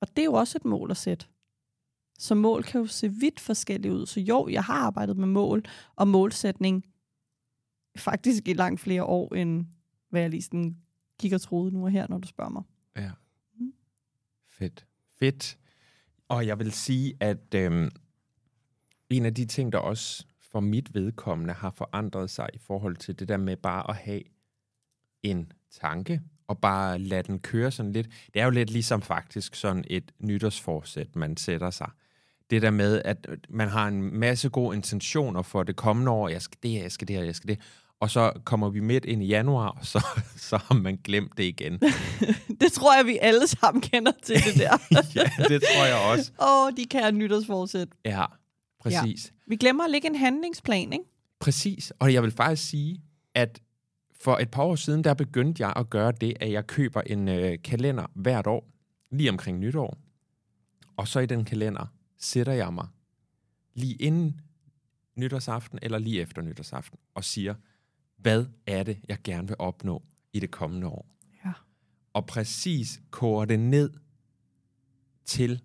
Og 0.00 0.08
det 0.08 0.18
er 0.18 0.24
jo 0.24 0.32
også 0.32 0.58
et 0.58 0.64
mål 0.64 0.90
at 0.90 0.96
sætte. 0.96 1.26
Så 2.18 2.34
mål 2.34 2.62
kan 2.62 2.80
jo 2.80 2.86
se 2.86 3.08
vidt 3.08 3.40
forskellige 3.40 3.94
ud. 3.94 4.06
Så 4.06 4.20
jo, 4.20 4.48
jeg 4.48 4.64
har 4.64 4.74
arbejdet 4.74 5.16
med 5.16 5.28
mål 5.28 5.64
og 5.96 6.08
målsætning 6.08 6.84
faktisk 7.96 8.48
i 8.48 8.52
langt 8.52 8.80
flere 8.80 9.04
år, 9.04 9.34
end 9.34 9.66
hvad 10.10 10.20
jeg 10.20 10.30
lige 10.30 10.42
sådan 10.42 10.76
kigger 11.20 11.38
troede 11.38 11.72
nu 11.72 11.84
og 11.84 11.90
her, 11.90 12.06
når 12.08 12.18
du 12.18 12.28
spørger 12.28 12.50
mig. 12.50 12.62
Ja. 12.96 13.10
Mm. 13.58 13.72
Fedt. 14.48 14.86
Fedt. 15.18 15.58
Og 16.28 16.46
jeg 16.46 16.58
vil 16.58 16.72
sige, 16.72 17.16
at 17.20 17.54
øhm, 17.54 17.90
en 19.10 19.26
af 19.26 19.34
de 19.34 19.44
ting, 19.44 19.72
der 19.72 19.78
også 19.78 20.26
for 20.40 20.60
mit 20.60 20.94
vedkommende 20.94 21.54
har 21.54 21.70
forandret 21.70 22.30
sig 22.30 22.48
i 22.54 22.58
forhold 22.58 22.96
til 22.96 23.18
det 23.18 23.28
der 23.28 23.36
med 23.36 23.56
bare 23.56 23.90
at 23.90 23.96
have 23.96 24.22
en 25.22 25.52
tanke, 25.70 26.20
og 26.48 26.58
bare 26.58 26.98
lade 26.98 27.22
den 27.22 27.38
køre 27.38 27.70
sådan 27.70 27.92
lidt. 27.92 28.08
Det 28.34 28.40
er 28.40 28.44
jo 28.44 28.50
lidt 28.50 28.70
ligesom 28.70 29.02
faktisk 29.02 29.54
sådan 29.54 29.84
et 29.90 30.12
nytårsforsæt, 30.18 31.16
man 31.16 31.36
sætter 31.36 31.70
sig. 31.70 31.90
Det 32.50 32.62
der 32.62 32.70
med, 32.70 33.02
at 33.04 33.26
man 33.48 33.68
har 33.68 33.88
en 33.88 34.02
masse 34.18 34.48
gode 34.48 34.76
intentioner 34.76 35.42
for 35.42 35.62
det 35.62 35.76
kommende 35.76 36.10
år. 36.10 36.28
Jeg 36.28 36.42
skal 36.42 36.58
det, 36.62 36.74
jeg 36.74 36.92
skal 36.92 37.08
det, 37.08 37.14
jeg 37.14 37.34
skal 37.34 37.48
det. 37.48 37.60
Og 38.00 38.10
så 38.10 38.32
kommer 38.44 38.70
vi 38.70 38.80
midt 38.80 39.04
ind 39.04 39.22
i 39.22 39.26
januar, 39.26 39.68
og 39.68 39.86
så, 39.86 40.06
så 40.48 40.56
har 40.56 40.74
man 40.74 40.98
glemt 41.04 41.32
det 41.36 41.44
igen. 41.44 41.80
det 42.60 42.72
tror 42.72 42.96
jeg, 42.96 43.06
vi 43.06 43.18
alle 43.20 43.46
sammen 43.46 43.80
kender 43.80 44.12
til 44.22 44.36
det 44.36 44.54
der. 44.54 44.78
ja, 45.16 45.44
det 45.48 45.62
tror 45.62 45.84
jeg 45.84 46.12
også. 46.12 46.32
Åh, 46.42 46.66
oh, 46.66 46.72
de 46.76 46.84
kan 46.84 47.14
nytårsforsæt. 47.14 47.88
Ja, 48.04 48.24
præcis. 48.80 49.24
Ja. 49.26 49.30
Vi 49.46 49.56
glemmer 49.56 49.84
at 49.84 49.90
lægge 49.90 50.08
en 50.08 50.14
handlingsplan, 50.14 50.92
ikke? 50.92 51.04
Præcis. 51.40 51.92
Og 51.98 52.12
jeg 52.12 52.22
vil 52.22 52.30
faktisk 52.30 52.68
sige, 52.68 53.00
at 53.34 53.60
for 54.20 54.36
et 54.36 54.50
par 54.50 54.62
år 54.62 54.76
siden, 54.76 55.04
der 55.04 55.14
begyndte 55.14 55.62
jeg 55.62 55.72
at 55.76 55.90
gøre 55.90 56.12
det, 56.12 56.34
at 56.40 56.52
jeg 56.52 56.66
køber 56.66 57.00
en 57.00 57.28
øh, 57.28 57.58
kalender 57.64 58.06
hvert 58.14 58.46
år, 58.46 58.70
lige 59.10 59.30
omkring 59.30 59.58
nytår. 59.58 59.98
Og 60.96 61.08
så 61.08 61.20
i 61.20 61.26
den 61.26 61.44
kalender 61.44 61.86
sætter 62.18 62.52
jeg 62.52 62.74
mig 62.74 62.86
lige 63.74 63.94
inden 63.94 64.40
nytårsaften 65.16 65.78
eller 65.82 65.98
lige 65.98 66.20
efter 66.20 66.42
nytårsaften 66.42 66.98
og 67.14 67.24
siger, 67.24 67.54
hvad 68.16 68.46
er 68.66 68.82
det, 68.82 68.98
jeg 69.08 69.18
gerne 69.24 69.48
vil 69.48 69.56
opnå 69.58 70.02
i 70.32 70.40
det 70.40 70.50
kommende 70.50 70.86
år? 70.86 71.06
Ja. 71.44 71.52
Og 72.12 72.26
præcis 72.26 73.00
koger 73.10 73.44
det 73.44 73.60
ned 73.60 73.90
til 75.24 75.62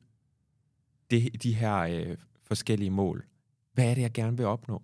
det, 1.12 1.44
de 1.44 1.54
her 1.54 1.78
øh, 1.78 2.18
forskellige 2.44 2.92
mål. 2.92 3.26
Hvad 3.74 3.86
er 3.86 3.94
det, 3.94 4.02
jeg 4.02 4.12
gerne 4.12 4.38
vil 4.38 4.46
opnå? 4.46 4.82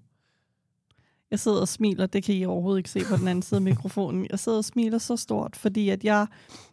Jeg 1.32 1.40
sidder 1.40 1.62
og 1.62 1.68
smiler, 1.68 2.06
det 2.06 2.24
kan 2.24 2.36
I 2.36 2.46
overhovedet 2.46 2.80
ikke 2.80 2.90
se 2.90 3.00
på 3.10 3.16
den 3.18 3.28
anden 3.28 3.42
side 3.42 3.58
af 3.58 3.62
mikrofonen. 3.62 4.28
Jeg 4.30 4.40
sidder 4.40 4.58
og 4.58 4.66
smiler 4.66 4.98
så 4.98 5.18
stort, 5.18 5.56
fordi 5.56 5.90
at 5.90 6.04
jeg 6.04 6.28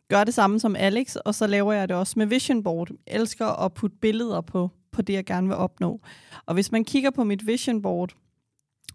gør 0.09 0.25
det 0.25 0.35
samme 0.35 0.61
som 0.61 0.77
Alex, 0.77 1.17
og 1.17 1.35
så 1.35 1.47
laver 1.47 1.73
jeg 1.73 1.89
det 1.89 1.97
også 1.97 2.15
med 2.17 2.27
vision 2.27 2.63
board. 2.63 2.91
Jeg 2.91 3.15
elsker 3.15 3.47
at 3.47 3.75
putte 3.75 3.97
billeder 3.97 4.41
på, 4.41 4.71
på 4.91 5.03
det, 5.03 5.13
jeg 5.13 5.25
gerne 5.25 5.49
vil 5.49 5.57
opnå. 5.57 6.01
Og 6.47 6.55
hvis 6.55 6.73
man 6.73 6.85
kigger 6.85 7.11
på 7.11 7.25
mit 7.25 7.47
vision 7.47 7.83
board, 7.83 8.15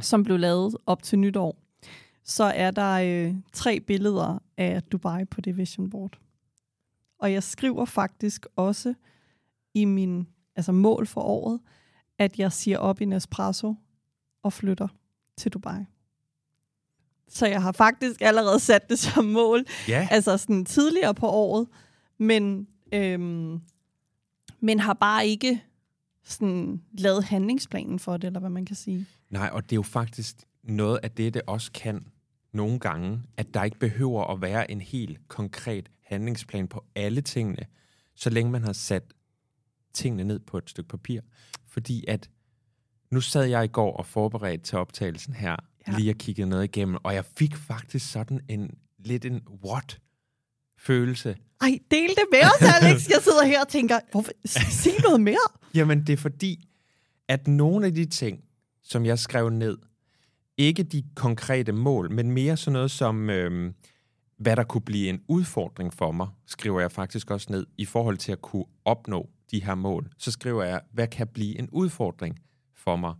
som 0.02 0.24
blev 0.24 0.40
lavet 0.40 0.78
op 0.86 1.04
til 1.04 1.20
nytår, 1.20 1.58
så 2.30 2.44
er 2.44 2.72
der 2.72 2.92
øh, 2.94 3.36
tre 3.54 3.80
billeder 3.80 4.40
af 4.58 4.84
Dubai 4.84 5.26
på 5.26 5.42
det 5.42 5.58
vision 5.58 5.90
board. 5.90 6.20
Og 7.20 7.34
jeg 7.34 7.44
skriver 7.44 7.86
faktisk 7.86 8.46
også 8.56 8.94
i 9.74 9.86
min 9.86 10.28
altså 10.56 10.72
mål 10.72 11.08
for 11.08 11.22
året, 11.22 11.60
at 12.18 12.40
jeg 12.40 12.52
siger 12.52 12.78
op 12.78 13.02
i 13.02 13.06
Nespresso 13.06 13.76
og 14.44 14.54
flytter 14.54 14.88
til 15.38 15.52
Dubai. 15.52 15.84
Så 17.28 17.48
jeg 17.48 17.62
har 17.62 17.72
faktisk 17.72 18.22
allerede 18.22 18.60
sat 18.60 18.90
det 18.90 19.00
som 19.00 19.26
mål, 19.26 19.66
Ja. 19.88 20.08
altså 20.12 20.38
sådan 20.38 20.66
tidligere 20.66 21.14
på 21.14 21.28
året, 21.28 21.68
men, 22.18 22.68
øhm, 22.94 23.62
men 24.60 24.80
har 24.80 24.94
bare 24.94 25.28
ikke 25.28 25.64
sådan 26.24 26.82
lavet 26.92 27.24
handlingsplanen 27.24 28.00
for 28.00 28.18
det, 28.18 28.28
eller 28.28 28.40
hvad 28.40 28.50
man 28.50 28.66
kan 28.66 28.76
sige. 28.76 29.06
Nej, 29.30 29.50
og 29.54 29.64
det 29.64 29.72
er 29.72 29.76
jo 29.76 29.82
faktisk 29.82 30.36
noget 30.64 31.00
af 31.04 31.12
det, 31.12 31.34
det 31.34 31.42
også 31.48 31.72
kan 31.72 32.06
nogle 32.54 32.80
gange, 32.80 33.22
at 33.38 33.54
der 33.54 33.64
ikke 33.64 33.80
behøver 33.80 34.24
at 34.34 34.42
være 34.42 34.72
en 34.72 34.82
helt 34.82 35.28
konkret 35.28 35.90
handlingsplan 36.04 36.68
på 36.68 36.86
alle 36.96 37.22
tingene, 37.22 37.66
så 38.16 38.30
længe 38.30 38.52
man 38.52 38.64
har 38.64 38.74
sat 38.74 39.04
tingene 39.94 40.24
ned 40.24 40.40
på 40.40 40.58
et 40.58 40.70
stykke 40.70 40.88
papir. 40.90 41.22
Fordi 41.68 42.06
at 42.08 42.30
nu 43.12 43.22
sad 43.22 43.44
jeg 43.44 43.64
i 43.66 43.68
går 43.68 43.98
og 43.98 44.06
forberedte 44.06 44.64
til 44.64 44.78
optagelsen 44.78 45.34
her, 45.34 45.56
Ja. 45.88 45.98
lige 45.98 46.12
og 46.12 46.16
kiggede 46.18 46.50
noget 46.50 46.64
igennem, 46.64 46.98
og 47.04 47.14
jeg 47.14 47.26
fik 47.26 47.56
faktisk 47.56 48.12
sådan 48.12 48.40
en 48.50 48.72
lidt 49.00 49.26
en 49.26 49.42
what-følelse. 49.66 51.36
Ej, 51.62 51.80
del 51.92 52.10
det 52.10 52.24
med 52.32 52.40
os, 52.44 52.62
Alex. 52.82 53.08
Jeg 53.14 53.20
sidder 53.24 53.46
her 53.46 53.62
og 53.62 53.68
tænker, 53.68 54.00
hvorfor, 54.12 54.32
sig 54.46 54.92
noget 55.04 55.22
mere. 55.22 55.48
Jamen, 55.76 56.08
det 56.08 56.14
er 56.14 56.18
fordi, 56.18 56.70
at 57.28 57.48
nogle 57.48 57.86
af 57.86 57.94
de 57.94 58.06
ting, 58.06 58.44
som 58.84 59.06
jeg 59.06 59.20
skrev 59.20 59.50
ned, 59.50 59.78
ikke 60.60 60.84
de 60.84 61.04
konkrete 61.16 61.72
mål, 61.72 62.12
men 62.12 62.32
mere 62.32 62.58
sådan 62.58 62.74
noget 62.74 62.92
som, 62.92 63.30
øhm, 63.30 63.74
hvad 64.38 64.56
der 64.56 64.64
kunne 64.64 64.82
blive 64.82 65.10
en 65.10 65.22
udfordring 65.28 65.94
for 65.94 66.12
mig, 66.12 66.28
skriver 66.46 66.80
jeg 66.80 66.92
faktisk 66.92 67.32
også 67.32 67.48
ned, 67.50 67.68
i 67.78 67.86
forhold 67.86 68.18
til 68.18 68.32
at 68.32 68.42
kunne 68.42 68.66
opnå 68.86 69.30
de 69.52 69.64
her 69.64 69.76
mål. 69.76 70.12
Så 70.18 70.32
skriver 70.32 70.64
jeg, 70.64 70.82
hvad 70.92 71.08
kan 71.08 71.28
blive 71.28 71.60
en 71.60 71.70
udfordring 71.70 72.40
for 72.74 72.96
mig 72.96 73.16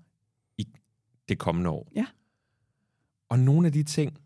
i 0.58 0.68
det 1.30 1.40
kommende 1.40 1.70
år. 1.70 1.92
Ja. 1.96 2.06
Og 3.30 3.40
nogle 3.40 3.68
af 3.68 3.74
de 3.74 3.84
ting 3.84 4.18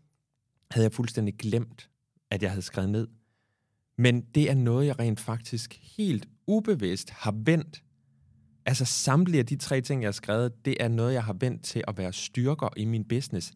havde 0.70 0.84
jeg 0.84 0.92
fuldstændig 0.92 1.34
glemt, 1.34 1.90
at 2.30 2.42
jeg 2.42 2.50
havde 2.50 2.62
skrevet 2.62 2.90
ned. 2.90 3.08
Men 3.98 4.20
det 4.20 4.50
er 4.50 4.54
noget, 4.54 4.86
jeg 4.86 4.98
rent 4.98 5.20
faktisk 5.20 5.96
helt 5.96 6.28
ubevidst 6.46 7.10
har 7.10 7.34
vendt 7.44 7.82
Altså 8.66 8.84
samtlige 8.84 9.38
af 9.38 9.46
de 9.46 9.56
tre 9.56 9.80
ting, 9.80 10.02
jeg 10.02 10.06
har 10.06 10.12
skrevet, 10.12 10.64
det 10.64 10.76
er 10.80 10.88
noget, 10.88 11.14
jeg 11.14 11.24
har 11.24 11.32
vendt 11.32 11.62
til 11.62 11.84
at 11.88 11.98
være 11.98 12.12
styrker 12.12 12.68
i 12.76 12.84
min 12.84 13.04
business. 13.04 13.52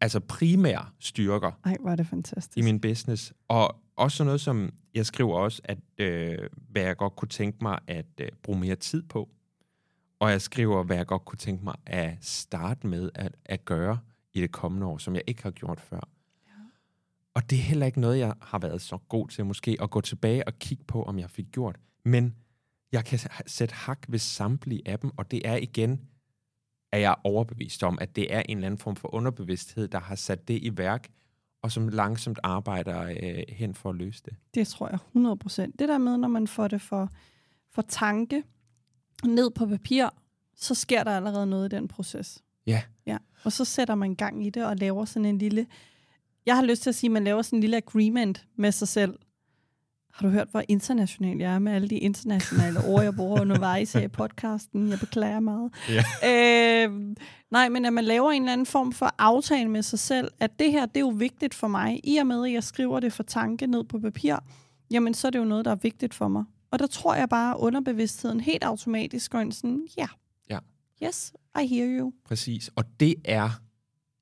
Altså 0.00 0.20
primære 0.20 0.86
styrker 0.98 1.52
Ej, 1.64 1.76
hvor 1.80 1.90
er 1.90 1.96
det 1.96 2.06
fantastisk. 2.06 2.58
i 2.58 2.62
min 2.62 2.80
business. 2.80 3.32
Og 3.48 3.76
også 3.96 4.24
noget 4.24 4.40
som, 4.40 4.72
jeg 4.94 5.06
skriver 5.06 5.38
også, 5.38 5.62
at 5.64 5.78
øh, 5.98 6.38
hvad 6.70 6.82
jeg 6.82 6.96
godt 6.96 7.16
kunne 7.16 7.28
tænke 7.28 7.58
mig 7.62 7.78
at 7.86 8.06
øh, 8.20 8.28
bruge 8.42 8.58
mere 8.58 8.76
tid 8.76 9.02
på. 9.02 9.28
Og 10.18 10.30
jeg 10.30 10.40
skriver, 10.40 10.82
hvad 10.82 10.96
jeg 10.96 11.06
godt 11.06 11.24
kunne 11.24 11.38
tænke 11.38 11.64
mig 11.64 11.74
at 11.86 12.18
starte 12.20 12.86
med 12.86 13.10
at, 13.14 13.36
at 13.44 13.64
gøre 13.64 13.98
i 14.34 14.40
det 14.40 14.52
kommende 14.52 14.86
år, 14.86 14.98
som 14.98 15.14
jeg 15.14 15.22
ikke 15.26 15.42
har 15.42 15.50
gjort 15.50 15.80
før. 15.80 16.08
Ja. 16.46 16.52
Og 17.34 17.50
det 17.50 17.58
er 17.58 17.62
heller 17.62 17.86
ikke 17.86 18.00
noget, 18.00 18.18
jeg 18.18 18.34
har 18.42 18.58
været 18.58 18.82
så 18.82 18.98
god 19.08 19.28
til 19.28 19.44
måske 19.46 19.76
at 19.80 19.90
gå 19.90 20.00
tilbage 20.00 20.48
og 20.48 20.58
kigge 20.58 20.84
på, 20.84 21.02
om 21.02 21.18
jeg 21.18 21.30
fik 21.30 21.46
gjort. 21.52 21.76
Men 22.04 22.34
jeg 22.92 23.04
kan 23.04 23.18
sætte 23.46 23.74
hak 23.74 23.98
ved 24.08 24.18
samtlige 24.18 24.82
af 24.86 24.98
dem, 24.98 25.10
og 25.16 25.30
det 25.30 25.48
er 25.48 25.56
igen, 25.56 26.00
at 26.92 27.00
jeg 27.00 27.10
er 27.10 27.20
overbevist 27.24 27.82
om, 27.82 27.98
at 28.00 28.16
det 28.16 28.34
er 28.34 28.42
en 28.48 28.56
eller 28.56 28.66
anden 28.66 28.78
form 28.78 28.96
for 28.96 29.14
underbevidsthed, 29.14 29.88
der 29.88 30.00
har 30.00 30.14
sat 30.14 30.48
det 30.48 30.62
i 30.62 30.78
værk, 30.78 31.08
og 31.62 31.72
som 31.72 31.88
langsomt 31.88 32.38
arbejder 32.42 33.02
øh, 33.02 33.42
hen 33.48 33.74
for 33.74 33.90
at 33.90 33.96
løse 33.96 34.22
det. 34.24 34.36
Det 34.54 34.68
tror 34.68 34.88
jeg 34.88 34.98
100 35.08 35.36
procent. 35.36 35.78
Det 35.78 35.88
der 35.88 35.98
med, 35.98 36.16
når 36.16 36.28
man 36.28 36.46
får 36.46 36.68
det 36.68 36.80
for, 36.80 37.10
for 37.70 37.82
tanke 37.82 38.42
ned 39.24 39.50
på 39.50 39.66
papir, 39.66 40.08
så 40.56 40.74
sker 40.74 41.04
der 41.04 41.16
allerede 41.16 41.46
noget 41.46 41.72
i 41.72 41.76
den 41.76 41.88
proces. 41.88 42.42
Ja. 42.66 42.82
ja. 43.06 43.18
Og 43.44 43.52
så 43.52 43.64
sætter 43.64 43.94
man 43.94 44.14
gang 44.14 44.46
i 44.46 44.50
det 44.50 44.66
og 44.66 44.76
laver 44.76 45.04
sådan 45.04 45.26
en 45.26 45.38
lille... 45.38 45.66
Jeg 46.46 46.56
har 46.56 46.62
lyst 46.62 46.82
til 46.82 46.90
at 46.90 46.94
sige, 46.94 47.08
at 47.08 47.12
man 47.12 47.24
laver 47.24 47.42
sådan 47.42 47.56
en 47.56 47.60
lille 47.60 47.76
agreement 47.76 48.46
med 48.56 48.72
sig 48.72 48.88
selv. 48.88 49.18
Har 50.16 50.26
du 50.26 50.32
hørt, 50.32 50.48
hvor 50.50 50.62
international 50.68 51.38
jeg 51.38 51.54
er 51.54 51.58
med 51.58 51.72
alle 51.72 51.88
de 51.88 51.98
internationale 51.98 52.80
ord, 52.84 53.02
jeg 53.02 53.14
bruger 53.14 53.40
undervejs 53.40 53.92
her 53.92 54.00
i 54.00 54.08
podcasten? 54.08 54.88
Jeg 54.90 54.98
beklager 54.98 55.40
meget. 55.40 55.72
Ja. 55.88 56.02
Øh, 56.86 57.14
nej, 57.50 57.68
men 57.68 57.84
at 57.84 57.92
man 57.92 58.04
laver 58.04 58.30
en 58.32 58.42
eller 58.42 58.52
anden 58.52 58.66
form 58.66 58.92
for 58.92 59.14
aftale 59.18 59.68
med 59.70 59.82
sig 59.82 59.98
selv, 59.98 60.30
at 60.40 60.58
det 60.58 60.72
her, 60.72 60.86
det 60.86 60.96
er 60.96 61.00
jo 61.00 61.08
vigtigt 61.08 61.54
for 61.54 61.68
mig. 61.68 62.00
I 62.04 62.16
og 62.16 62.26
med, 62.26 62.46
at 62.46 62.52
jeg 62.52 62.64
skriver 62.64 63.00
det 63.00 63.12
for 63.12 63.22
tanke 63.22 63.66
ned 63.66 63.84
på 63.84 63.98
papir, 63.98 64.36
jamen 64.90 65.14
så 65.14 65.26
er 65.26 65.30
det 65.30 65.38
jo 65.38 65.44
noget, 65.44 65.64
der 65.64 65.70
er 65.70 65.76
vigtigt 65.82 66.14
for 66.14 66.28
mig. 66.28 66.44
Og 66.70 66.78
der 66.78 66.86
tror 66.86 67.14
jeg 67.14 67.28
bare, 67.28 67.50
at 67.54 67.56
underbevidstheden 67.58 68.40
helt 68.40 68.64
automatisk 68.64 69.30
går 69.30 69.40
ind 69.40 69.52
sådan, 69.52 69.86
ja, 69.98 70.06
Ja. 70.50 70.58
yes, 71.06 71.32
I 71.62 71.66
hear 71.66 72.00
you. 72.00 72.12
Præcis. 72.24 72.70
Og 72.76 72.84
det 73.00 73.14
er, 73.24 73.50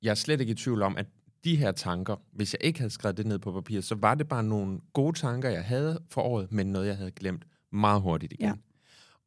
jeg 0.01 0.11
er 0.11 0.15
slet 0.15 0.41
ikke 0.41 0.51
i 0.51 0.55
tvivl 0.55 0.81
om, 0.81 0.97
at 0.97 1.05
de 1.45 1.55
her 1.55 1.71
tanker, 1.71 2.15
hvis 2.31 2.53
jeg 2.53 2.63
ikke 2.63 2.79
havde 2.79 2.89
skrevet 2.89 3.17
det 3.17 3.25
ned 3.25 3.39
på 3.39 3.51
papir, 3.51 3.81
så 3.81 3.95
var 3.95 4.15
det 4.15 4.27
bare 4.27 4.43
nogle 4.43 4.79
gode 4.93 5.17
tanker, 5.17 5.49
jeg 5.49 5.65
havde 5.65 5.99
for 6.09 6.21
året, 6.21 6.51
men 6.51 6.67
noget, 6.67 6.87
jeg 6.87 6.97
havde 6.97 7.11
glemt. 7.11 7.45
meget 7.71 8.01
hurtigt 8.01 8.33
igen. 8.33 8.45
Ja. 8.45 8.53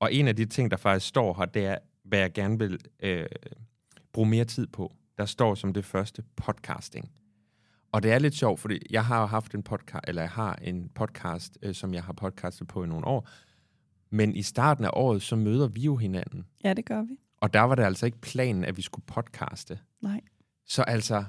Og 0.01 0.13
en 0.13 0.29
af 0.29 0.37
de 0.37 0.47
ting, 0.47 0.71
der 0.71 0.77
faktisk 0.77 1.07
står 1.07 1.35
her, 1.35 1.45
det 1.45 1.67
er, 1.67 1.79
hvad 2.05 2.19
jeg 2.19 2.33
gerne 2.33 2.59
vil 2.59 2.79
øh, 3.01 3.27
bruge 4.13 4.29
mere 4.29 4.45
tid 4.45 4.67
på. 4.67 4.93
Der 5.19 5.27
står 5.27 5.55
som 5.55 5.73
det 5.73 5.85
første 5.85 6.23
podcasting. 6.37 7.11
Og 7.93 8.03
det 8.03 8.13
er 8.13 8.19
lidt 8.19 8.35
sjovt, 8.35 8.61
fordi 8.61 8.79
jeg 8.91 9.05
har 9.05 9.27
haft 9.27 9.55
en 9.55 9.63
podcast, 9.63 10.05
eller 10.09 10.23
jeg 10.23 10.31
har 10.31 10.55
en 10.55 10.91
podcast, 10.95 11.59
øh, 11.63 11.75
som 11.75 11.95
jeg 11.95 12.03
har 12.03 12.13
podcastet 12.13 12.69
på 12.69 12.85
i 12.85 12.87
nogle 12.87 13.07
år. 13.07 13.29
Men 14.11 14.37
i 14.37 14.43
starten 14.43 14.85
af 14.85 14.91
året, 14.93 15.23
så 15.23 15.37
møder 15.37 15.69
vi 15.69 15.81
jo 15.81 15.97
hinanden. 15.97 16.47
Ja, 16.65 16.75
det 16.75 16.85
gør 16.85 17.03
vi. 17.03 17.19
Og 17.41 17.55
der 17.55 17.61
var 17.61 17.75
det 17.75 17.83
altså 17.83 18.07
ikke 18.07 18.21
planen, 18.21 18.65
at 18.65 18.77
vi 18.77 18.83
skulle 18.83 19.05
podcaste. 19.07 19.79
Nej. 20.01 20.21
Så 20.67 20.83
altså, 20.83 21.25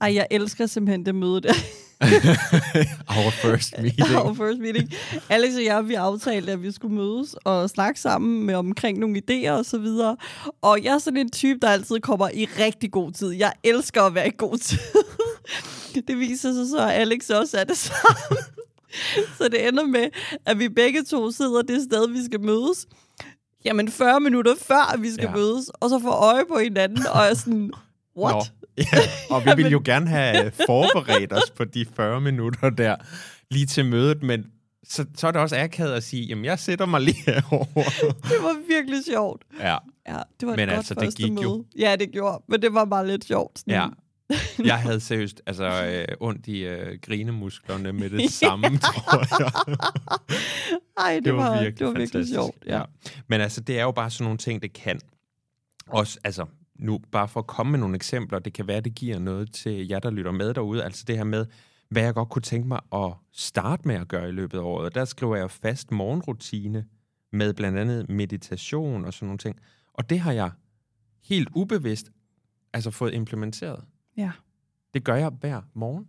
Ej, 0.00 0.14
jeg 0.14 0.26
elsker 0.30 0.66
simpelthen 0.66 1.06
det 1.06 1.14
møde 1.14 1.40
der. 1.40 1.52
our 3.16 3.30
first 3.30 3.74
meeting. 3.78 4.16
Our 4.16 4.34
first 4.34 4.60
meeting. 4.60 4.92
Alex 5.28 5.54
og 5.56 5.64
jeg, 5.64 5.88
vi 5.88 5.94
aftalte, 5.94 6.52
at 6.52 6.62
vi 6.62 6.72
skulle 6.72 6.94
mødes 6.96 7.34
og 7.44 7.70
snakke 7.70 8.00
sammen 8.00 8.46
med 8.46 8.54
omkring 8.54 8.98
nogle 8.98 9.22
idéer 9.30 9.50
og 9.50 9.64
så 9.64 9.78
videre. 9.78 10.16
Og 10.62 10.78
jeg 10.84 10.94
er 10.94 10.98
sådan 10.98 11.16
en 11.16 11.30
type, 11.30 11.58
der 11.62 11.68
altid 11.68 12.00
kommer 12.00 12.28
i 12.34 12.44
rigtig 12.44 12.90
god 12.92 13.12
tid. 13.12 13.30
Jeg 13.30 13.52
elsker 13.64 14.02
at 14.02 14.14
være 14.14 14.28
i 14.28 14.32
god 14.38 14.58
tid. 14.58 14.78
det 16.08 16.18
viser 16.18 16.52
sig 16.52 16.68
så, 16.68 16.78
at 16.78 16.90
Alex 16.90 17.30
også 17.30 17.58
er 17.58 17.64
det 17.64 17.76
samme. 17.76 18.36
så 19.38 19.48
det 19.48 19.68
ender 19.68 19.86
med, 19.86 20.08
at 20.46 20.58
vi 20.58 20.68
begge 20.68 21.02
to 21.02 21.30
sidder 21.30 21.62
det 21.62 21.82
sted, 21.82 22.08
vi 22.08 22.24
skal 22.24 22.40
mødes. 22.40 22.86
Jamen 23.64 23.90
40 23.90 24.20
minutter 24.20 24.54
før, 24.62 24.96
vi 24.98 25.10
skal 25.12 25.24
Ja. 25.24 25.34
mødes, 25.36 25.68
og 25.68 25.90
så 25.90 25.98
får 25.98 26.10
øje 26.10 26.44
på 26.48 26.58
hinanden, 26.58 27.06
og 27.06 27.20
er 27.24 27.34
sådan, 27.34 27.70
what? 28.20 28.34
Nå. 28.34 28.42
Ja, 28.92 28.98
og 29.30 29.44
vi 29.44 29.50
ville 29.56 29.70
jo 29.70 29.82
gerne 29.84 30.08
have 30.08 30.50
forberedt 30.66 31.32
os 31.32 31.50
på 31.50 31.64
de 31.64 31.86
40 31.96 32.20
minutter 32.20 32.70
der, 32.70 32.96
lige 33.50 33.66
til 33.66 33.84
mødet, 33.84 34.22
men 34.22 34.44
så, 34.84 35.04
så 35.16 35.26
er 35.26 35.30
det 35.32 35.40
også 35.40 35.56
akavet 35.58 35.92
at 35.92 36.02
sige, 36.02 36.22
jamen 36.26 36.44
jeg 36.44 36.58
sætter 36.58 36.86
mig 36.86 37.00
lige 37.00 37.22
herovre. 37.30 37.82
Det 38.28 38.42
var 38.42 38.56
virkelig 38.68 39.04
sjovt. 39.04 39.42
ja, 39.60 39.76
Ja, 40.08 40.18
det 40.40 40.46
var 40.46 40.52
et 40.52 40.56
Men 40.58 40.68
godt 40.68 40.76
altså, 40.76 40.94
det 40.94 41.02
første 41.02 41.22
gik 41.22 41.32
møde. 41.32 41.42
jo. 41.42 41.64
Ja, 41.78 41.96
det 41.96 42.10
gjorde, 42.12 42.42
men 42.48 42.62
det 42.62 42.74
var 42.74 42.84
bare 42.84 43.06
lidt 43.06 43.24
sjovt. 43.24 43.58
Sådan, 43.58 43.74
ja. 43.74 43.86
Jeg 44.64 44.78
havde 44.78 45.00
seriøst 45.00 45.42
altså, 45.46 45.64
øh, 45.84 46.04
ondt 46.20 46.46
i 46.46 46.58
øh, 46.58 46.98
grinemusklerne 47.02 47.92
med 47.92 48.10
det 48.10 48.30
samme, 48.32 48.78
tror 48.78 49.40
jeg. 49.42 49.50
Ej, 50.98 51.14
det, 51.14 51.24
det 51.24 51.34
var, 51.36 51.42
var, 51.42 51.52
virkelig 51.62 51.78
det 51.78 51.86
var 51.86 51.92
virkelig 51.92 52.08
fantastisk. 52.12 52.34
sjovt. 52.34 52.56
Ja. 52.66 52.82
Men 53.28 53.40
altså, 53.40 53.60
det 53.60 53.78
er 53.78 53.82
jo 53.82 53.90
bare 53.92 54.10
sådan 54.10 54.24
nogle 54.24 54.38
ting, 54.38 54.62
det 54.62 54.72
kan. 54.72 55.00
Også, 55.88 56.18
altså, 56.24 56.46
nu 56.80 56.98
bare 57.12 57.28
for 57.28 57.40
at 57.40 57.46
komme 57.46 57.70
med 57.70 57.78
nogle 57.78 57.94
eksempler, 57.94 58.38
det 58.38 58.52
kan 58.52 58.66
være, 58.66 58.80
det 58.80 58.94
giver 58.94 59.18
noget 59.18 59.52
til 59.52 59.88
jer, 59.88 59.98
der 59.98 60.10
lytter 60.10 60.30
med 60.32 60.54
derude. 60.54 60.84
Altså 60.84 61.04
det 61.06 61.16
her 61.16 61.24
med, 61.24 61.46
hvad 61.88 62.02
jeg 62.02 62.14
godt 62.14 62.28
kunne 62.28 62.42
tænke 62.42 62.68
mig 62.68 62.80
at 62.94 63.12
starte 63.32 63.88
med 63.88 63.94
at 63.94 64.08
gøre 64.08 64.28
i 64.28 64.32
løbet 64.32 64.58
af 64.58 64.62
året. 64.62 64.94
Der 64.94 65.04
skriver 65.04 65.36
jeg 65.36 65.50
fast 65.50 65.90
morgenrutine 65.90 66.86
med 67.32 67.54
blandt 67.54 67.78
andet 67.78 68.08
meditation 68.10 69.04
og 69.04 69.14
sådan 69.14 69.26
nogle 69.26 69.38
ting. 69.38 69.56
Og 69.94 70.10
det 70.10 70.20
har 70.20 70.32
jeg 70.32 70.50
helt 71.24 71.48
ubevidst 71.54 72.10
altså 72.72 72.90
fået 72.90 73.14
implementeret. 73.14 73.84
ja, 74.16 74.30
Det 74.94 75.04
gør 75.04 75.14
jeg 75.14 75.28
hver 75.40 75.60
morgen. 75.74 76.06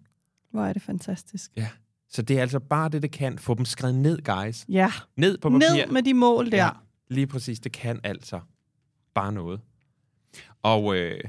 hvor 0.51 0.61
er 0.65 0.73
det 0.73 0.81
fantastisk. 0.81 1.51
Ja. 1.57 1.67
Så 2.09 2.21
det 2.21 2.37
er 2.37 2.41
altså 2.41 2.59
bare 2.59 2.89
det, 2.89 3.01
det 3.01 3.11
kan. 3.11 3.37
Få 3.37 3.53
dem 3.53 3.65
skrevet 3.65 3.95
ned, 3.95 4.19
guys. 4.21 4.65
Ja, 4.69 4.91
Ned 5.15 5.37
på 5.37 5.49
papir. 5.49 5.59
ned 5.59 5.91
med 5.91 6.03
de 6.03 6.13
mål 6.13 6.51
der. 6.51 6.57
Ja, 6.57 6.69
lige 7.09 7.27
præcis. 7.27 7.59
Det 7.59 7.71
kan 7.71 7.99
altså 8.03 8.39
bare 9.13 9.31
noget. 9.31 9.61
Og 10.63 10.95
øh, 10.95 11.19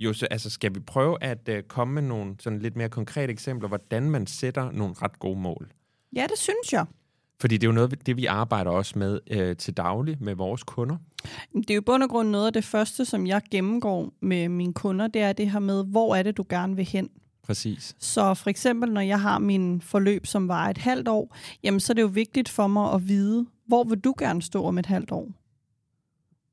jo, 0.00 0.12
så, 0.12 0.26
altså, 0.30 0.50
skal 0.50 0.74
vi 0.74 0.80
prøve 0.80 1.22
at 1.22 1.48
øh, 1.48 1.62
komme 1.62 1.94
med 1.94 2.02
nogle 2.02 2.34
sådan 2.40 2.58
lidt 2.58 2.76
mere 2.76 2.88
konkrete 2.88 3.32
eksempler, 3.32 3.68
hvordan 3.68 4.10
man 4.10 4.26
sætter 4.26 4.70
nogle 4.70 4.94
ret 5.02 5.18
gode 5.18 5.40
mål? 5.40 5.72
ja, 6.16 6.26
det 6.30 6.38
synes 6.38 6.72
jeg. 6.72 6.86
Fordi 7.40 7.56
det 7.56 7.66
er 7.66 7.68
jo 7.68 7.74
noget, 7.74 8.06
det 8.06 8.16
vi 8.16 8.26
arbejder 8.26 8.70
også 8.70 8.98
med 8.98 9.20
øh, 9.30 9.56
til 9.56 9.76
daglig 9.76 10.16
med 10.20 10.34
vores 10.34 10.62
kunder. 10.62 10.96
Det 11.54 11.70
er 11.70 11.74
jo 11.74 11.80
bund 11.80 12.02
og 12.02 12.08
grund 12.08 12.28
noget 12.28 12.46
af 12.46 12.52
det 12.52 12.64
første, 12.64 13.04
som 13.04 13.26
jeg 13.26 13.42
gennemgår 13.50 14.12
med 14.20 14.48
mine 14.48 14.74
kunder, 14.74 15.06
det 15.06 15.22
er 15.22 15.32
det 15.32 15.50
her 15.50 15.58
med, 15.58 15.84
hvor 15.84 16.14
er 16.14 16.22
det, 16.22 16.36
du 16.36 16.44
gerne 16.48 16.76
vil 16.76 16.84
hen? 16.84 17.10
Præcis. 17.42 17.96
Så 17.98 18.34
for 18.34 18.50
eksempel, 18.50 18.92
når 18.92 19.00
jeg 19.00 19.20
har 19.20 19.38
min 19.38 19.80
forløb, 19.80 20.26
som 20.26 20.48
var 20.48 20.68
et 20.68 20.78
halvt 20.78 21.08
år, 21.08 21.36
jamen 21.62 21.80
så 21.80 21.92
er 21.92 21.94
det 21.94 22.02
jo 22.02 22.06
vigtigt 22.06 22.48
for 22.48 22.66
mig 22.66 22.92
at 22.92 23.08
vide, 23.08 23.46
hvor 23.66 23.84
vil 23.84 23.98
du 23.98 24.14
gerne 24.18 24.42
stå 24.42 24.64
om 24.64 24.78
et 24.78 24.86
halvt 24.86 25.12
år? 25.12 25.28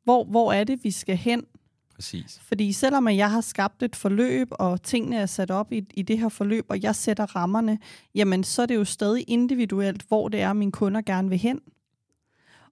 Hvor, 0.04 0.24
hvor 0.24 0.54
er 0.54 0.64
det, 0.64 0.84
vi 0.84 0.92
skal 0.92 1.18
hen? 1.18 1.46
Præcis. 1.96 2.40
Fordi 2.42 2.72
selvom 2.72 3.08
jeg 3.08 3.32
har 3.32 3.42
skabt 3.42 3.84
et 3.84 3.96
forløb, 3.96 4.48
og 4.52 4.84
tingene 4.84 5.18
er 5.18 5.26
sat 5.26 5.52
op 5.52 5.72
i, 5.72 5.84
i 5.94 6.02
det 6.02 6.20
her 6.20 6.30
forløb, 6.30 6.66
og 6.70 6.84
jeg 6.84 6.96
sætter 6.96 7.36
rammerne, 7.36 7.80
jamen 8.16 8.44
så 8.44 8.62
er 8.62 8.66
det 8.66 8.76
jo 8.76 8.86
stadig 8.86 9.26
individuelt, 9.28 10.04
hvor 10.08 10.30
det 10.30 10.42
er, 10.42 10.54
mine 10.54 10.72
kunder 10.72 11.02
gerne 11.02 11.30
vil 11.30 11.38
hen. 11.38 11.60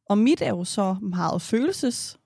Og 0.09 0.17
mit 0.17 0.41
er 0.41 0.49
jo 0.49 0.63
så 0.63 0.95
meget 1.01 1.41
følelses 1.41 2.19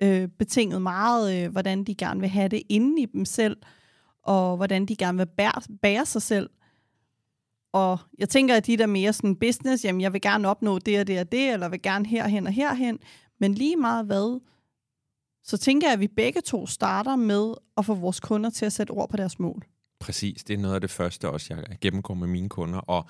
øh, 0.00 0.28
betinget 0.28 0.82
meget, 0.82 1.44
øh, 1.44 1.52
hvordan 1.52 1.84
de 1.84 1.94
gerne 1.94 2.20
vil 2.20 2.28
have 2.28 2.48
det 2.48 2.62
inde 2.68 3.02
i 3.02 3.06
dem 3.06 3.24
selv, 3.24 3.56
og 4.22 4.56
hvordan 4.56 4.86
de 4.86 4.96
gerne 4.96 5.18
vil 5.18 5.26
bære, 5.26 5.62
bære 5.82 6.06
sig 6.06 6.22
selv. 6.22 6.50
Og 7.72 7.98
jeg 8.18 8.28
tænker, 8.28 8.56
at 8.56 8.66
de 8.66 8.76
der 8.76 8.86
mere 8.86 9.12
sådan 9.12 9.36
business, 9.36 9.84
jamen 9.84 10.00
jeg 10.00 10.12
vil 10.12 10.20
gerne 10.20 10.48
opnå 10.48 10.78
det 10.78 11.00
og 11.00 11.06
det 11.06 11.20
og 11.20 11.32
det, 11.32 11.52
eller 11.52 11.68
vil 11.68 11.82
gerne 11.82 12.06
herhen 12.06 12.46
og 12.46 12.52
herhen. 12.52 12.98
Men 13.40 13.54
lige 13.54 13.76
meget 13.76 14.06
hvad, 14.06 14.40
så 15.44 15.56
tænker 15.56 15.86
jeg, 15.86 15.92
at 15.92 16.00
vi 16.00 16.08
begge 16.08 16.40
to 16.40 16.66
starter 16.66 17.16
med 17.16 17.54
at 17.76 17.84
få 17.84 17.94
vores 17.94 18.20
kunder 18.20 18.50
til 18.50 18.66
at 18.66 18.72
sætte 18.72 18.90
ord 18.90 19.10
på 19.10 19.16
deres 19.16 19.38
mål. 19.38 19.64
Præcis. 20.00 20.44
Det 20.44 20.54
er 20.54 20.58
noget 20.58 20.74
af 20.74 20.80
det 20.80 20.90
første 20.90 21.30
også, 21.30 21.54
jeg 21.54 21.78
gennemgår 21.80 22.14
med 22.14 22.28
mine 22.28 22.48
kunder. 22.48 22.78
Og 22.78 23.08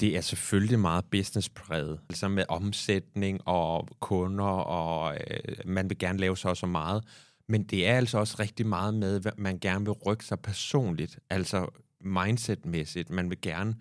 det 0.00 0.16
er 0.16 0.20
selvfølgelig 0.20 0.78
meget 0.78 1.04
businesspræget. 1.04 2.00
Altså 2.08 2.28
med 2.28 2.44
omsætning 2.48 3.48
og 3.48 3.88
kunder, 4.00 4.44
og 4.44 5.14
øh, 5.14 5.38
man 5.64 5.90
vil 5.90 5.98
gerne 5.98 6.18
lave 6.18 6.36
så 6.36 6.48
og 6.48 6.56
så 6.56 6.66
meget. 6.66 7.04
Men 7.48 7.62
det 7.62 7.88
er 7.88 7.96
altså 7.96 8.18
også 8.18 8.36
rigtig 8.38 8.66
meget 8.66 8.94
med, 8.94 9.20
hvad 9.20 9.32
man 9.36 9.58
gerne 9.58 9.84
vil 9.84 9.92
rykke 9.92 10.24
sig 10.24 10.40
personligt. 10.40 11.18
Altså 11.30 11.66
mindsetmæssigt. 12.00 13.10
Man 13.10 13.30
vil 13.30 13.40
gerne 13.40 13.74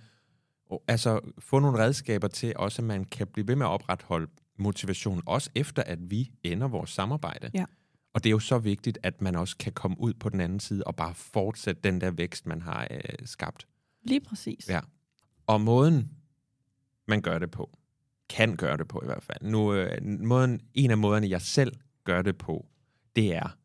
altså, 0.88 1.20
få 1.40 1.60
nogle 1.60 1.80
redskaber 1.80 2.28
til, 2.28 2.54
også 2.56 2.82
at 2.82 2.86
man 2.86 3.06
kan 3.06 3.28
blive 3.28 3.48
ved 3.48 3.56
med 3.56 3.66
at 3.66 3.70
opretholde 3.70 4.28
motivation, 4.62 5.22
også 5.26 5.50
efter 5.56 5.84
at 5.84 6.12
vi 6.12 6.32
ender 6.44 6.68
vores 6.68 6.90
samarbejde. 6.90 7.52
Ja. 7.54 7.66
Og 8.14 8.24
det 8.24 8.30
er 8.30 8.32
jo 8.32 8.40
så 8.40 8.58
vigtigt, 8.58 8.98
at 9.04 9.22
man 9.22 9.36
også 9.36 9.58
kan 9.58 9.74
komme 9.74 10.00
ud 10.00 10.14
på 10.14 10.30
den 10.30 10.42
anden 10.42 10.60
side 10.60 10.84
og 10.84 10.96
bare 10.96 11.16
fortsætte 11.16 11.82
den 11.82 12.02
der 12.02 12.12
vækst, 12.12 12.46
man 12.46 12.62
har 12.62 12.88
øh, 12.92 13.00
skabt. 13.26 13.68
Lige 14.04 14.22
præcis. 14.22 14.70
Ja. 14.70 14.80
Og 15.48 15.62
måden, 15.62 16.12
man 17.08 17.22
gør 17.22 17.40
det 17.40 17.52
på, 17.52 17.78
kan 18.30 18.56
gøre 18.56 18.78
det 18.78 18.88
på 18.88 19.02
i 19.04 19.06
hvert 19.06 19.24
fald. 19.24 19.42
Nu, 19.42 19.74
øh, 19.74 20.04
måden, 20.04 20.62
en 20.74 20.92
af 20.92 20.98
måderne, 20.98 21.30
jeg 21.30 21.42
selv 21.42 21.76
gør 22.04 22.22
det 22.22 22.38
på, 22.38 22.66
det 23.16 23.36
er 23.36 23.58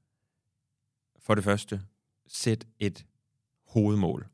for 1.18 1.34
det 1.34 1.44
første, 1.44 1.82
sæt 2.26 2.66
et 2.78 3.06
hovedmål. 3.68 4.26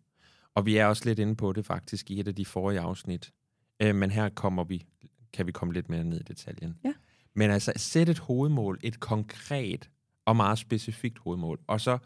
Og 0.54 0.66
vi 0.66 0.76
er 0.76 0.86
også 0.86 1.04
lidt 1.04 1.18
inde 1.18 1.36
på 1.36 1.52
det 1.52 1.66
faktisk 1.66 2.10
i 2.10 2.20
et 2.20 2.28
af 2.28 2.34
de 2.34 2.44
forrige 2.44 2.80
afsnit. 2.80 3.32
Øh, 3.80 3.94
men 3.94 4.10
her 4.10 4.28
kommer 4.28 4.64
vi, 4.64 4.86
kan 5.32 5.46
vi 5.46 5.52
komme 5.52 5.74
lidt 5.74 5.88
mere 5.88 6.04
ned 6.04 6.20
i 6.20 6.22
detaljen. 6.22 6.78
Ja. 6.84 6.92
Men 7.34 7.50
altså, 7.50 7.72
sæt 7.76 8.08
et 8.08 8.18
hovedmål, 8.18 8.78
et 8.82 9.00
konkret 9.00 9.90
og 10.24 10.36
meget 10.36 10.58
specifikt 10.58 11.18
hovedmål. 11.18 11.60
Og 11.66 11.80
så, 11.80 11.98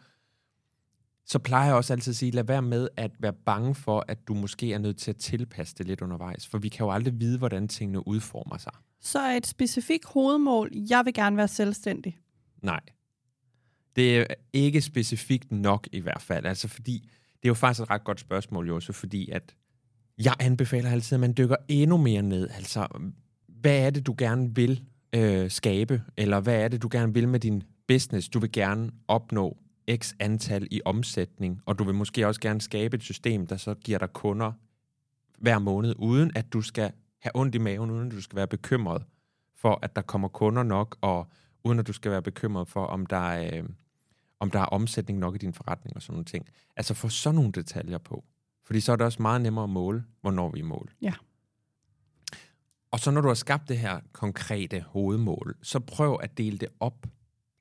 så 1.24 1.38
plejer 1.38 1.66
jeg 1.66 1.74
også 1.74 1.92
altid 1.92 2.10
at 2.10 2.16
sige, 2.16 2.30
lad 2.30 2.44
være 2.44 2.62
med 2.62 2.88
at 2.96 3.10
være 3.18 3.32
bange 3.32 3.74
for, 3.74 4.04
at 4.08 4.28
du 4.28 4.34
måske 4.34 4.72
er 4.72 4.78
nødt 4.78 4.96
til 4.96 5.10
at 5.10 5.16
tilpasse 5.16 5.74
det 5.74 5.86
lidt 5.86 6.00
undervejs. 6.00 6.46
For 6.46 6.58
vi 6.58 6.68
kan 6.68 6.86
jo 6.86 6.92
aldrig 6.92 7.20
vide, 7.20 7.38
hvordan 7.38 7.68
tingene 7.68 8.08
udformer 8.08 8.58
sig. 8.58 8.72
Så 9.00 9.30
et 9.30 9.46
specifikt 9.46 10.04
hovedmål, 10.04 10.70
jeg 10.74 11.04
vil 11.04 11.14
gerne 11.14 11.36
være 11.36 11.48
selvstændig. 11.48 12.18
Nej. 12.62 12.80
Det 13.96 14.18
er 14.18 14.24
ikke 14.52 14.80
specifikt 14.80 15.52
nok 15.52 15.88
i 15.92 16.00
hvert 16.00 16.22
fald. 16.22 16.46
Altså 16.46 16.68
fordi, 16.68 17.10
det 17.36 17.44
er 17.44 17.48
jo 17.48 17.54
faktisk 17.54 17.82
et 17.82 17.90
ret 17.90 18.04
godt 18.04 18.20
spørgsmål, 18.20 18.68
Jose, 18.68 18.92
fordi 18.92 19.30
at 19.30 19.54
jeg 20.24 20.34
anbefaler 20.40 20.90
altid, 20.90 21.16
at 21.16 21.20
man 21.20 21.34
dykker 21.38 21.56
endnu 21.68 21.96
mere 21.96 22.22
ned. 22.22 22.48
Altså, 22.50 22.86
hvad 23.48 23.86
er 23.86 23.90
det, 23.90 24.06
du 24.06 24.14
gerne 24.18 24.54
vil 24.54 24.84
øh, 25.12 25.50
skabe? 25.50 26.02
Eller 26.16 26.40
hvad 26.40 26.62
er 26.62 26.68
det, 26.68 26.82
du 26.82 26.88
gerne 26.90 27.14
vil 27.14 27.28
med 27.28 27.40
din 27.40 27.62
business? 27.88 28.28
Du 28.28 28.38
vil 28.38 28.52
gerne 28.52 28.90
opnå 29.08 29.56
x 29.96 30.14
antal 30.18 30.68
i 30.70 30.80
omsætning, 30.84 31.62
og 31.66 31.78
du 31.78 31.84
vil 31.84 31.94
måske 31.94 32.26
også 32.26 32.40
gerne 32.40 32.60
skabe 32.60 32.96
et 32.96 33.02
system, 33.02 33.46
der 33.46 33.56
så 33.56 33.74
giver 33.74 33.98
dig 33.98 34.12
kunder 34.12 34.52
hver 35.38 35.58
måned, 35.58 35.94
uden 35.98 36.32
at 36.34 36.52
du 36.52 36.60
skal 36.60 36.92
have 37.20 37.32
ondt 37.34 37.54
i 37.54 37.58
maven, 37.58 37.90
uden 37.90 38.06
at 38.06 38.12
du 38.12 38.20
skal 38.20 38.36
være 38.36 38.46
bekymret 38.46 39.04
for, 39.56 39.78
at 39.82 39.96
der 39.96 40.02
kommer 40.02 40.28
kunder 40.28 40.62
nok, 40.62 40.98
og 41.00 41.26
uden 41.64 41.78
at 41.78 41.86
du 41.86 41.92
skal 41.92 42.10
være 42.10 42.22
bekymret 42.22 42.68
for, 42.68 42.84
om 42.84 43.06
der 43.06 43.16
er, 43.16 43.58
øh, 43.58 43.64
om 44.40 44.50
der 44.50 44.60
er 44.60 44.64
omsætning 44.64 45.18
nok 45.18 45.34
i 45.34 45.38
din 45.38 45.52
forretning 45.54 45.96
og 45.96 46.02
sådan 46.02 46.12
nogle 46.12 46.24
ting. 46.24 46.46
Altså 46.76 46.94
få 46.94 47.08
sådan 47.08 47.34
nogle 47.34 47.52
detaljer 47.52 47.98
på. 47.98 48.24
Fordi 48.66 48.80
så 48.80 48.92
er 48.92 48.96
det 48.96 49.06
også 49.06 49.22
meget 49.22 49.40
nemmere 49.40 49.64
at 49.64 49.70
måle, 49.70 50.04
hvornår 50.20 50.50
vi 50.50 50.58
er 50.58 50.64
i 50.64 50.66
mål. 50.66 50.90
Ja. 51.02 51.12
Og 52.90 53.00
så 53.00 53.10
når 53.10 53.20
du 53.20 53.28
har 53.28 53.34
skabt 53.34 53.68
det 53.68 53.78
her 53.78 54.00
konkrete 54.12 54.84
hovedmål, 54.88 55.56
så 55.62 55.80
prøv 55.80 56.18
at 56.22 56.38
dele 56.38 56.58
det 56.58 56.68
op 56.80 57.06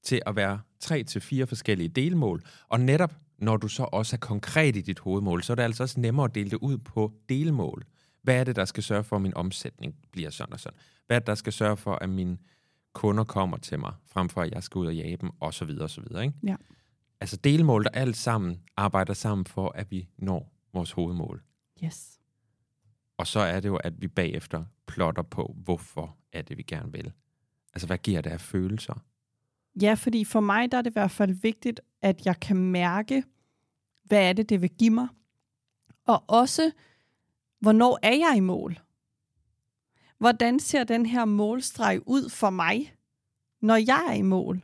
til 0.04 0.22
at 0.26 0.36
være 0.36 0.60
tre 0.80 1.04
til 1.04 1.22
fire 1.22 1.48
forskellige 1.48 1.90
delmål. 1.90 2.44
Og 2.68 2.80
netop 2.80 3.14
når 3.38 3.58
du 3.58 3.68
så 3.68 3.84
også 3.84 4.16
er 4.16 4.20
konkret 4.20 4.76
i 4.76 4.82
dit 4.82 5.00
hovedmål, 5.00 5.44
så 5.44 5.54
er 5.54 5.56
det 5.56 5.64
altså 5.64 5.84
også 5.84 6.00
nemmere 6.00 6.26
at 6.26 6.36
dele 6.36 6.50
det 6.50 6.58
ud 6.58 6.78
på 6.78 7.14
delmål. 7.30 7.84
Hvad 8.22 8.36
er 8.36 8.44
det, 8.44 8.56
der 8.56 8.66
skal 8.66 8.84
sørge 8.84 9.04
for, 9.04 9.16
at 9.16 9.22
min 9.22 9.34
omsætning 9.34 9.96
bliver 10.12 10.30
sådan 10.30 10.54
og 10.54 10.60
sådan? 10.60 10.80
Hvad 11.08 11.18
er 11.18 11.20
det, 11.20 11.28
der 11.28 11.36
skal 11.36 11.54
sørge 11.54 11.78
for, 11.78 11.96
at 11.96 12.10
mine 12.10 12.38
kunder 12.94 13.24
kommer 13.24 13.58
til 13.58 13.80
mig, 13.80 13.94
frem 14.08 14.30
for 14.30 14.42
at 14.42 14.52
jeg 14.52 14.64
skal 14.64 14.80
ud 14.80 14.88
og 14.88 14.96
jage 14.96 15.18
dem, 15.18 15.30
og 15.40 15.54
så 15.54 15.66
videre, 15.66 15.84
og 15.84 15.90
så 15.90 16.02
videre. 16.02 16.24
Ikke? 16.24 16.38
Ja. 16.44 16.56
Altså 17.22 17.38
delmål, 17.38 17.84
der 17.84 17.90
alt 17.90 18.18
sammen 18.18 18.62
arbejder 18.78 19.14
sammen 19.14 19.46
for, 19.46 19.72
at 19.76 19.92
vi 19.92 20.08
når 20.18 20.55
vores 20.76 20.92
hovedmål. 20.92 21.44
Yes. 21.84 22.20
Og 23.18 23.28
så 23.28 23.40
er 23.40 23.60
det 23.60 23.70
jo, 23.70 23.76
at 23.76 24.02
vi 24.02 24.08
bagefter 24.08 24.66
plotter 24.86 25.24
på, 25.24 25.56
hvorfor 25.58 26.18
er 26.32 26.42
det, 26.42 26.58
vi 26.58 26.64
gerne 26.64 26.92
vil. 26.92 27.12
Altså, 27.74 27.88
hvad 27.88 27.98
giver 27.98 28.22
det 28.22 28.30
af 28.30 28.42
følelser? 28.42 29.04
Ja, 29.82 29.94
fordi 29.94 30.26
for 30.26 30.40
mig 30.40 30.72
der 30.72 30.78
er 30.78 30.82
det 30.82 30.90
i 30.90 30.94
hvert 30.94 31.12
fald 31.12 31.34
vigtigt, 31.34 31.82
at 32.02 32.26
jeg 32.26 32.40
kan 32.40 32.58
mærke, 32.58 33.24
hvad 34.04 34.30
er 34.30 34.34
det, 34.34 34.50
det 34.50 34.62
vil 34.62 34.70
give 34.70 34.90
mig. 34.90 35.08
Og 36.06 36.24
også, 36.28 36.72
hvornår 37.60 38.00
er 38.04 38.14
jeg 38.14 38.34
i 38.38 38.40
mål? 38.40 38.80
Hvordan 40.18 40.60
ser 40.60 40.84
den 40.84 41.06
her 41.06 41.26
målstreg 41.26 42.00
ud 42.06 42.30
for 42.30 42.50
mig, 42.50 42.94
når 43.62 43.76
jeg 43.76 44.06
er 44.10 44.14
i 44.14 44.22
mål? 44.22 44.62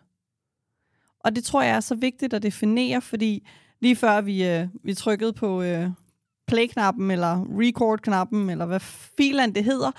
Og 1.19 1.36
det 1.36 1.43
tror 1.43 1.62
jeg 1.62 1.76
er 1.76 1.80
så 1.80 1.95
vigtigt 1.95 2.34
at 2.34 2.43
definere, 2.43 3.02
fordi 3.02 3.47
lige 3.80 3.95
før 3.95 4.21
vi, 4.21 4.47
øh, 4.47 4.67
vi 4.84 4.93
trykkede 4.93 5.34
på 5.34 5.62
øh, 5.62 5.89
play-knappen, 6.52 7.12
eller 7.12 7.46
record-knappen, 7.60 8.50
eller 8.50 8.66
hvad 8.66 8.80
filan 8.80 9.56
det 9.56 9.64
hedder, 9.64 9.92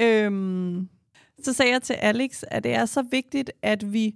øhm, 0.00 0.88
så 1.42 1.52
sagde 1.52 1.72
jeg 1.72 1.82
til 1.82 1.94
Alex, 1.94 2.42
at 2.48 2.64
det 2.64 2.74
er 2.74 2.84
så 2.84 3.02
vigtigt, 3.02 3.50
at 3.62 3.92
vi 3.92 4.14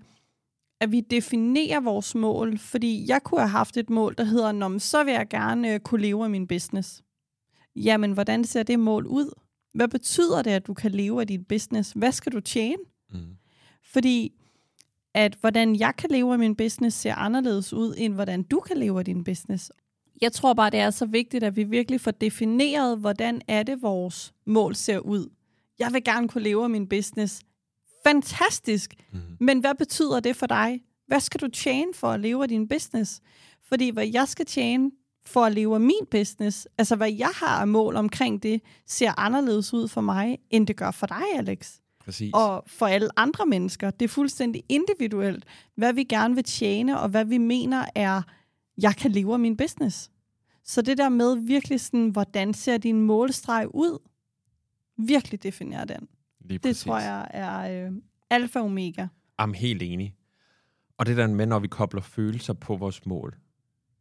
at 0.81 0.93
vi 0.93 1.01
definerer 1.01 1.81
vores 1.81 2.15
mål, 2.15 2.59
fordi 2.59 3.05
jeg 3.09 3.23
kunne 3.23 3.41
have 3.41 3.49
haft 3.49 3.77
et 3.77 3.91
mål, 3.91 4.15
der 4.19 4.25
hedder, 4.25 4.53
Nå, 4.53 4.79
så 4.79 5.05
vil 5.05 5.13
jeg 5.13 5.29
gerne 5.29 5.75
øh, 5.75 5.81
kunne 5.81 6.03
leve 6.03 6.25
af 6.25 6.31
min 6.31 6.47
business. 6.47 7.03
Jamen, 7.77 8.13
hvordan 8.13 8.45
ser 8.45 8.63
det 8.63 8.81
mål 8.81 9.07
ud? 9.07 9.31
Hvad 9.75 9.89
betyder 9.89 10.43
det, 10.43 10.51
at 10.51 10.67
du 10.67 10.75
kan 10.75 10.91
leve 10.91 11.21
af 11.21 11.27
din 11.27 11.45
business? 11.45 11.93
Hvad 11.97 12.13
skal 12.13 12.33
du 12.33 12.41
tjene? 12.41 12.83
Mm. 13.13 13.19
Fordi 13.85 14.33
at 15.15 15.37
hvordan 15.41 15.77
jeg 15.77 15.95
kan 15.99 16.11
leve 16.11 16.33
af 16.33 16.39
min 16.39 16.57
business 16.57 16.97
ser 16.97 17.15
anderledes 17.15 17.73
ud, 17.73 17.95
end 17.99 18.15
hvordan 18.15 18.43
du 18.43 18.61
kan 18.61 18.77
leve 18.77 18.99
af 18.99 19.05
din 19.05 19.25
business. 19.25 19.73
Jeg 20.21 20.33
tror 20.33 20.55
bare, 20.55 20.71
det 20.71 20.81
er 20.81 20.91
så 20.91 21.07
vigtigt, 21.07 21.45
at 21.45 21.57
vi 21.57 21.63
virkelig 21.63 22.01
får 22.01 22.11
defineret, 22.11 22.99
hvordan 22.99 23.41
er 23.49 23.63
det, 23.63 23.83
vores 23.83 24.35
mål 24.47 24.75
ser 24.75 24.99
ud. 24.99 25.31
Jeg 25.79 25.93
vil 25.93 26.05
gerne 26.05 26.29
kunne 26.29 26.43
leve 26.43 26.65
af 26.65 26.71
min 26.71 26.89
business. 26.89 27.41
Fantastisk! 28.07 28.95
Mm. 29.13 29.21
Men 29.41 29.61
hvad 29.61 29.75
betyder 29.75 30.21
det 30.21 30.37
for 30.37 30.47
dig? 30.47 30.81
Hvad 31.07 31.21
skal 31.21 31.41
du 31.41 31.49
tjene 31.49 31.95
for 31.95 32.09
at 32.09 32.21
leve 32.21 32.43
af 32.43 32.49
din 32.49 32.69
business? 32.69 33.21
Fordi 33.69 33.91
hvad 33.91 34.07
jeg 34.07 34.29
skal 34.29 34.47
tjene 34.47 34.91
for 35.27 35.45
at 35.45 35.53
leve 35.53 35.75
af 35.75 35.81
min 35.81 36.07
business, 36.11 36.69
altså 36.79 36.97
hvad 36.97 37.13
jeg 37.13 37.31
har 37.35 37.61
af 37.61 37.69
mål 37.69 37.97
omkring 37.97 38.43
det, 38.43 38.63
ser 38.87 39.21
anderledes 39.21 39.75
ud 39.75 39.89
for 39.89 40.01
mig, 40.01 40.39
end 40.51 40.67
det 40.67 40.77
gør 40.77 40.91
for 40.91 41.07
dig, 41.07 41.23
Alex. 41.37 41.73
Præcis. 42.01 42.31
Og 42.35 42.65
for 42.67 42.87
alle 42.87 43.09
andre 43.17 43.47
mennesker. 43.47 43.91
Det 43.91 44.05
er 44.05 44.09
fuldstændig 44.09 44.65
individuelt, 44.69 45.45
hvad 45.75 45.93
vi 45.93 46.05
gerne 46.05 46.35
vil 46.35 46.45
tjene, 46.45 47.01
og 47.01 47.09
hvad 47.09 47.25
vi 47.25 47.39
mener 47.39 47.85
er, 47.95 48.23
jeg 48.83 48.97
kan 48.97 49.11
leve 49.11 49.33
af 49.33 49.39
min 49.39 49.57
business. 49.57 50.11
Så 50.65 50.83
det 50.83 50.99
der 50.99 51.09
med 51.09 51.37
virkelig 51.47 51.81
sådan, 51.81 52.09
hvordan 52.09 52.55
ser 52.55 52.79
din 52.79 53.01
målstreg 53.01 53.75
ud? 53.75 53.99
Virkelig 54.97 55.43
definere 55.43 55.85
den. 55.85 56.09
Lige 56.41 56.59
Det 56.59 56.77
tror 56.77 56.99
jeg 56.99 57.29
er 57.31 57.87
øh, 57.87 57.93
alfa 58.31 58.59
og 58.59 58.65
omega. 58.65 59.07
Jamen, 59.41 59.55
helt 59.55 59.83
enig. 59.83 60.15
Og 60.99 61.07
det 61.07 61.17
der 61.17 61.27
med, 61.27 61.47
når 61.47 61.59
vi 61.59 61.69
kobler 61.69 62.01
følelser 62.01 62.53
på 62.53 62.77
vores 62.77 63.07
mål, 63.07 63.37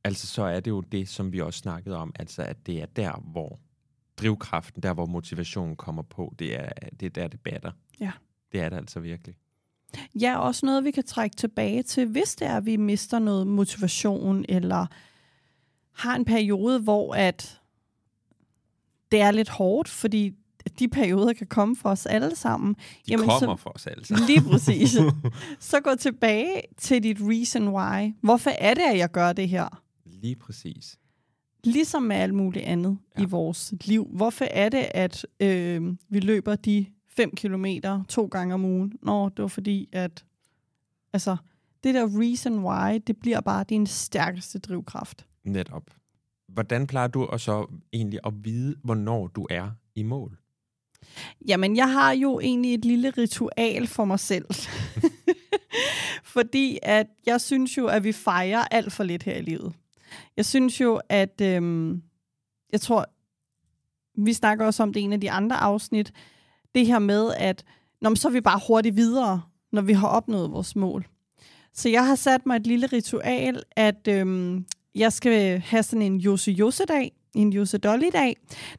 altså 0.03 0.27
så 0.27 0.43
er 0.43 0.59
det 0.59 0.71
jo 0.71 0.81
det, 0.81 1.09
som 1.09 1.33
vi 1.33 1.41
også 1.41 1.59
snakkede 1.59 1.97
om, 1.97 2.13
altså 2.15 2.41
at 2.41 2.65
det 2.65 2.81
er 2.81 2.85
der, 2.85 3.23
hvor 3.31 3.59
drivkraften, 4.17 4.83
der 4.83 4.93
hvor 4.93 5.05
motivationen 5.05 5.75
kommer 5.75 6.03
på, 6.03 6.35
det 6.39 6.59
er, 6.59 6.69
det 6.99 7.05
er 7.05 7.09
der, 7.09 7.27
det 7.27 7.39
batter. 7.41 7.71
Ja. 7.99 8.11
Det 8.51 8.61
er 8.61 8.69
det 8.69 8.77
altså 8.77 8.99
virkelig. 8.99 9.35
Ja, 10.15 10.39
også 10.39 10.65
noget, 10.65 10.83
vi 10.83 10.91
kan 10.91 11.03
trække 11.03 11.35
tilbage 11.35 11.83
til, 11.83 12.05
hvis 12.05 12.35
det 12.35 12.47
er, 12.47 12.57
at 12.57 12.65
vi 12.65 12.77
mister 12.77 13.19
noget 13.19 13.47
motivation, 13.47 14.45
eller 14.49 14.85
har 15.93 16.15
en 16.15 16.25
periode, 16.25 16.79
hvor 16.79 17.15
at 17.15 17.61
det 19.11 19.21
er 19.21 19.31
lidt 19.31 19.49
hårdt, 19.49 19.89
fordi 19.89 20.33
de 20.79 20.87
perioder 20.87 21.33
kan 21.33 21.47
komme 21.47 21.75
for 21.75 21.89
os 21.89 22.05
alle 22.05 22.35
sammen. 22.35 22.73
De 22.73 22.79
Jamen, 23.07 23.29
kommer 23.29 23.57
så... 23.57 23.63
for 23.63 23.69
os 23.75 23.87
alle 23.87 24.05
sammen. 24.05 24.27
Lige 24.27 24.41
præcis. 24.41 24.97
Så 25.59 25.79
gå 25.79 25.95
tilbage 25.95 26.61
til 26.77 27.03
dit 27.03 27.17
reason 27.21 27.67
why. 27.67 28.13
Hvorfor 28.21 28.49
er 28.49 28.73
det, 28.73 28.81
at 28.81 28.97
jeg 28.97 29.11
gør 29.11 29.33
det 29.33 29.49
her? 29.49 29.81
Lige 30.05 30.35
præcis. 30.35 30.97
Ligesom 31.63 32.03
med 32.03 32.15
alt 32.15 32.33
muligt 32.33 32.65
andet. 32.65 32.97
Ja. 33.17 33.23
i 33.23 33.25
vores 33.25 33.73
liv. 33.81 34.07
Hvorfor 34.13 34.45
er 34.45 34.69
det, 34.69 34.87
at 34.91 35.25
øh, 35.39 35.95
vi 36.09 36.19
løber 36.19 36.55
de 36.55 36.85
5 37.17 37.35
kilometer 37.35 38.03
to 38.09 38.25
gange 38.25 38.53
om 38.53 38.65
ugen? 38.65 38.93
Nå, 39.01 39.29
det 39.29 39.41
var 39.41 39.47
fordi, 39.47 39.89
at 39.91 40.25
altså, 41.13 41.37
det 41.83 41.93
der 41.93 42.19
reason 42.21 42.59
why, 42.59 42.99
det 43.07 43.17
bliver 43.17 43.41
bare 43.41 43.65
din 43.69 43.87
stærkeste 43.87 44.59
drivkraft. 44.59 45.25
Netop. 45.43 45.83
Hvordan 46.47 46.87
plejer 46.87 47.07
du 47.07 47.25
at 47.25 47.41
så 47.41 47.67
egentlig 47.93 48.19
at 48.25 48.33
vide, 48.43 48.75
hvornår 48.83 49.27
du 49.27 49.47
er 49.49 49.71
i 49.95 50.03
mål? 50.03 50.37
Jamen, 51.47 51.75
jeg 51.75 51.91
har 51.91 52.11
jo 52.11 52.39
egentlig 52.39 52.73
et 52.73 52.85
lille 52.85 53.09
ritual 53.09 53.87
for 53.87 54.05
mig 54.05 54.19
selv. 54.19 54.45
Fordi 56.35 56.79
at 56.83 57.07
jeg 57.25 57.41
synes 57.41 57.77
jo, 57.77 57.87
at 57.87 58.03
vi 58.03 58.11
fejrer 58.11 58.65
alt 58.71 58.93
for 58.93 59.03
lidt 59.03 59.23
her 59.23 59.35
i 59.35 59.41
livet. 59.41 59.73
Jeg 60.37 60.45
synes 60.45 60.81
jo, 60.81 61.01
at 61.09 61.41
øhm, 61.41 62.01
jeg 62.71 62.81
tror, 62.81 63.05
vi 64.23 64.33
snakker 64.33 64.65
også 64.65 64.83
om 64.83 64.93
det 64.93 64.99
i 64.99 65.03
en 65.03 65.13
af 65.13 65.21
de 65.21 65.31
andre 65.31 65.55
afsnit, 65.57 66.13
det 66.77 66.87
her 66.87 66.99
med, 66.99 67.33
at 67.37 67.63
når 68.01 68.15
så 68.15 68.27
er 68.27 68.31
vi 68.31 68.41
bare 68.41 68.61
hurtigt 68.67 68.95
videre, 68.95 69.41
når 69.71 69.81
vi 69.81 69.93
har 69.93 70.07
opnået 70.07 70.51
vores 70.51 70.75
mål. 70.75 71.07
Så 71.73 71.89
jeg 71.89 72.07
har 72.07 72.15
sat 72.15 72.45
mig 72.45 72.55
et 72.55 72.67
lille 72.67 72.87
ritual, 72.87 73.63
at 73.75 74.07
øhm, 74.07 74.65
jeg 74.95 75.13
skal 75.13 75.59
have 75.59 75.83
sådan 75.83 76.01
en 76.01 76.17
Jose 76.17 76.51
Jose-dag, 76.51 77.11
en 77.35 77.53
Jose 77.53 77.77
Dolly-dag, 77.77 78.35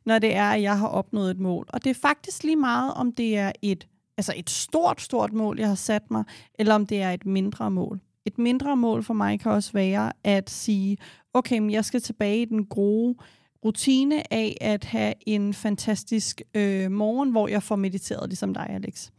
når 0.06 0.18
det 0.18 0.34
er, 0.34 0.50
at 0.50 0.62
jeg 0.62 0.78
har 0.78 0.88
opnået 0.88 1.30
et 1.30 1.38
mål. 1.38 1.66
Og 1.68 1.84
det 1.84 1.90
er 1.90 1.94
faktisk 1.94 2.44
lige 2.44 2.56
meget, 2.56 2.94
om 2.94 3.12
det 3.12 3.38
er 3.38 3.52
et, 3.62 3.88
altså 4.16 4.32
et 4.36 4.50
stort, 4.50 5.00
stort 5.00 5.32
mål, 5.32 5.58
jeg 5.58 5.68
har 5.68 5.74
sat 5.74 6.10
mig, 6.10 6.24
eller 6.58 6.74
om 6.74 6.86
det 6.86 7.02
er 7.02 7.10
et 7.10 7.26
mindre 7.26 7.70
mål. 7.70 8.00
Et 8.26 8.38
mindre 8.38 8.76
mål 8.76 9.02
for 9.02 9.14
mig 9.14 9.40
kan 9.40 9.52
også 9.52 9.72
være 9.72 10.12
at 10.24 10.50
sige, 10.50 10.96
okay, 11.34 11.58
men 11.58 11.70
jeg 11.70 11.84
skal 11.84 12.00
tilbage 12.00 12.42
i 12.42 12.44
den 12.44 12.66
gode 12.66 13.14
rutine 13.64 14.32
af 14.32 14.56
at 14.60 14.84
have 14.84 15.14
en 15.26 15.54
fantastisk 15.54 16.42
øh, 16.54 16.90
morgen, 16.90 17.30
hvor 17.30 17.48
jeg 17.48 17.62
får 17.62 17.76
mediteret, 17.76 18.28
ligesom 18.28 18.54
dig, 18.54 18.66
Alex. 18.70 19.10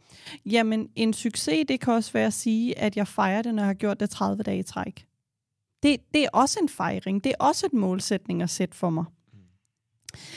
Jamen, 0.46 0.88
en 0.96 1.12
succes, 1.12 1.64
det 1.68 1.80
kan 1.80 1.92
også 1.92 2.12
være 2.12 2.26
at 2.26 2.32
sige, 2.32 2.78
at 2.78 2.96
jeg 2.96 3.08
fejrer 3.08 3.42
det, 3.42 3.54
når 3.54 3.62
jeg 3.62 3.68
har 3.68 3.74
gjort 3.74 4.00
det 4.00 4.10
30 4.10 4.42
dage 4.42 4.58
i 4.58 4.62
træk. 4.62 5.06
Det, 5.82 5.96
det 6.14 6.24
er 6.24 6.28
også 6.32 6.58
en 6.62 6.68
fejring. 6.68 7.24
Det 7.24 7.30
er 7.30 7.44
også 7.44 7.66
et 7.66 7.72
målsætning 7.72 8.42
at 8.42 8.50
sætte 8.50 8.76
for 8.76 8.90
mig. 8.90 9.04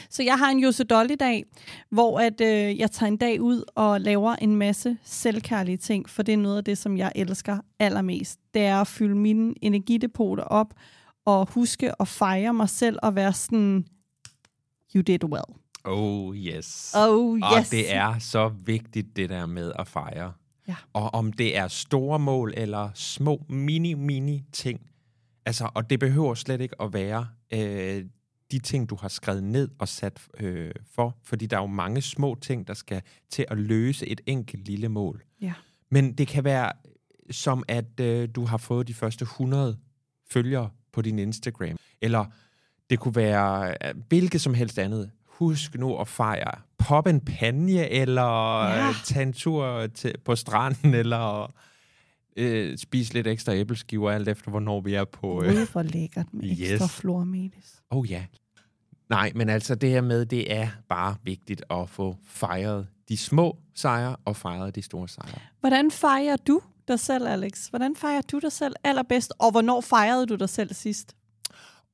Så 0.09 0.23
jeg 0.23 0.37
har 0.37 0.49
en 0.49 0.59
Jose 0.59 0.83
Dolly-dag, 0.83 1.45
hvor 1.89 2.19
at, 2.19 2.41
øh, 2.41 2.79
jeg 2.79 2.91
tager 2.91 3.07
en 3.07 3.17
dag 3.17 3.41
ud 3.41 3.63
og 3.75 4.01
laver 4.01 4.35
en 4.35 4.55
masse 4.55 4.97
selvkærlige 5.03 5.77
ting, 5.77 6.09
for 6.09 6.23
det 6.23 6.33
er 6.33 6.37
noget 6.37 6.57
af 6.57 6.63
det, 6.63 6.77
som 6.77 6.97
jeg 6.97 7.11
elsker 7.15 7.57
allermest. 7.79 8.39
Det 8.53 8.61
er 8.61 8.81
at 8.81 8.87
fylde 8.87 9.15
mine 9.15 9.53
energidepoter 9.61 10.43
op, 10.43 10.73
og 11.25 11.47
huske 11.51 12.01
at 12.01 12.07
fejre 12.07 12.53
mig 12.53 12.69
selv 12.69 12.99
og 13.03 13.15
være 13.15 13.33
sådan, 13.33 13.85
you 14.95 15.01
did 15.01 15.23
well. 15.23 15.59
Oh 15.83 16.37
yes. 16.37 16.93
Oh 16.97 17.39
Og 17.41 17.59
yes. 17.59 17.69
det 17.69 17.93
er 17.93 18.19
så 18.19 18.47
vigtigt, 18.47 19.15
det 19.15 19.29
der 19.29 19.45
med 19.45 19.71
at 19.79 19.87
fejre. 19.87 20.33
Ja. 20.67 20.75
Og 20.93 21.13
om 21.13 21.33
det 21.33 21.57
er 21.57 21.67
store 21.67 22.19
mål 22.19 22.53
eller 22.57 22.89
små, 22.93 23.45
mini, 23.49 23.93
mini 23.93 24.43
ting. 24.51 24.81
Altså, 25.45 25.69
og 25.73 25.89
det 25.89 25.99
behøver 25.99 26.33
slet 26.33 26.61
ikke 26.61 26.81
at 26.81 26.93
være 26.93 27.27
øh, 27.53 28.05
de 28.51 28.59
ting, 28.59 28.89
du 28.89 28.95
har 28.95 29.07
skrevet 29.07 29.43
ned 29.43 29.69
og 29.79 29.87
sat 29.87 30.27
øh, 30.39 30.71
for. 30.95 31.17
Fordi 31.23 31.45
der 31.45 31.57
er 31.57 31.61
jo 31.61 31.67
mange 31.67 32.01
små 32.01 32.35
ting, 32.41 32.67
der 32.67 32.73
skal 32.73 33.01
til 33.29 33.45
at 33.47 33.57
løse 33.57 34.07
et 34.07 34.21
enkelt 34.25 34.67
lille 34.67 34.89
mål. 34.89 35.23
Ja. 35.41 35.53
Men 35.91 36.13
det 36.13 36.27
kan 36.27 36.43
være 36.43 36.71
som, 37.31 37.63
at 37.67 37.99
øh, 37.99 38.29
du 38.35 38.45
har 38.45 38.57
fået 38.57 38.87
de 38.87 38.93
første 38.93 39.23
100 39.23 39.77
følgere 40.31 40.69
på 40.93 41.01
din 41.01 41.19
Instagram. 41.19 41.77
Eller 42.01 42.25
det 42.89 42.99
kunne 42.99 43.15
være 43.15 43.69
øh, 43.87 43.93
hvilket 44.09 44.41
som 44.41 44.53
helst 44.53 44.79
andet. 44.79 45.11
Husk 45.25 45.75
nu 45.75 45.97
at 45.97 46.07
fejre. 46.07 46.51
Pop 46.77 47.07
en 47.07 47.19
panje, 47.21 47.85
eller 47.89 48.61
Ja. 48.63 48.85
ja. 48.85 48.93
tage 49.05 49.23
en 49.23 49.33
tur 49.33 49.87
til, 49.87 50.15
på 50.25 50.35
stranden, 50.35 50.93
eller 50.93 51.53
øh, 52.37 52.77
spise 52.77 53.13
lidt 53.13 53.27
ekstra 53.27 53.53
æbleskiver, 53.53 54.11
alt 54.11 54.27
efter 54.27 54.49
hvornår 54.51 54.81
vi 54.81 54.93
er 54.93 55.03
på... 55.05 55.43
Øh. 55.43 55.49
Gud, 55.49 55.71
hvor 55.71 55.81
lækkert 55.81 56.25
med 56.33 56.49
Yes. 56.49 56.59
ekstra 56.71 56.87
flormelis. 56.87 57.81
Oh 57.89 58.11
ja. 58.11 58.25
Nej, 59.09 59.31
men 59.35 59.49
altså 59.49 59.75
det 59.75 59.89
her 59.89 60.01
med, 60.01 60.25
det 60.25 60.53
er 60.53 60.67
bare 60.89 61.15
vigtigt 61.23 61.63
at 61.69 61.89
få 61.89 62.17
fejret 62.27 62.87
de 63.09 63.17
små 63.17 63.57
sejre 63.75 64.15
og 64.25 64.35
fejret 64.35 64.75
de 64.75 64.81
store 64.81 65.07
sejre. 65.07 65.39
Hvordan 65.59 65.91
fejrer 65.91 66.35
du 66.37 66.61
dig 66.87 66.99
selv, 66.99 67.27
Alex? 67.27 67.67
Hvordan 67.67 67.95
fejrer 67.95 68.21
du 68.21 68.39
dig 68.39 68.51
selv 68.51 68.75
allerbedst? 68.83 69.33
Og 69.39 69.51
hvornår 69.51 69.81
fejrede 69.81 70.25
du 70.25 70.35
dig 70.35 70.49
selv 70.49 70.73
sidst? 70.73 71.15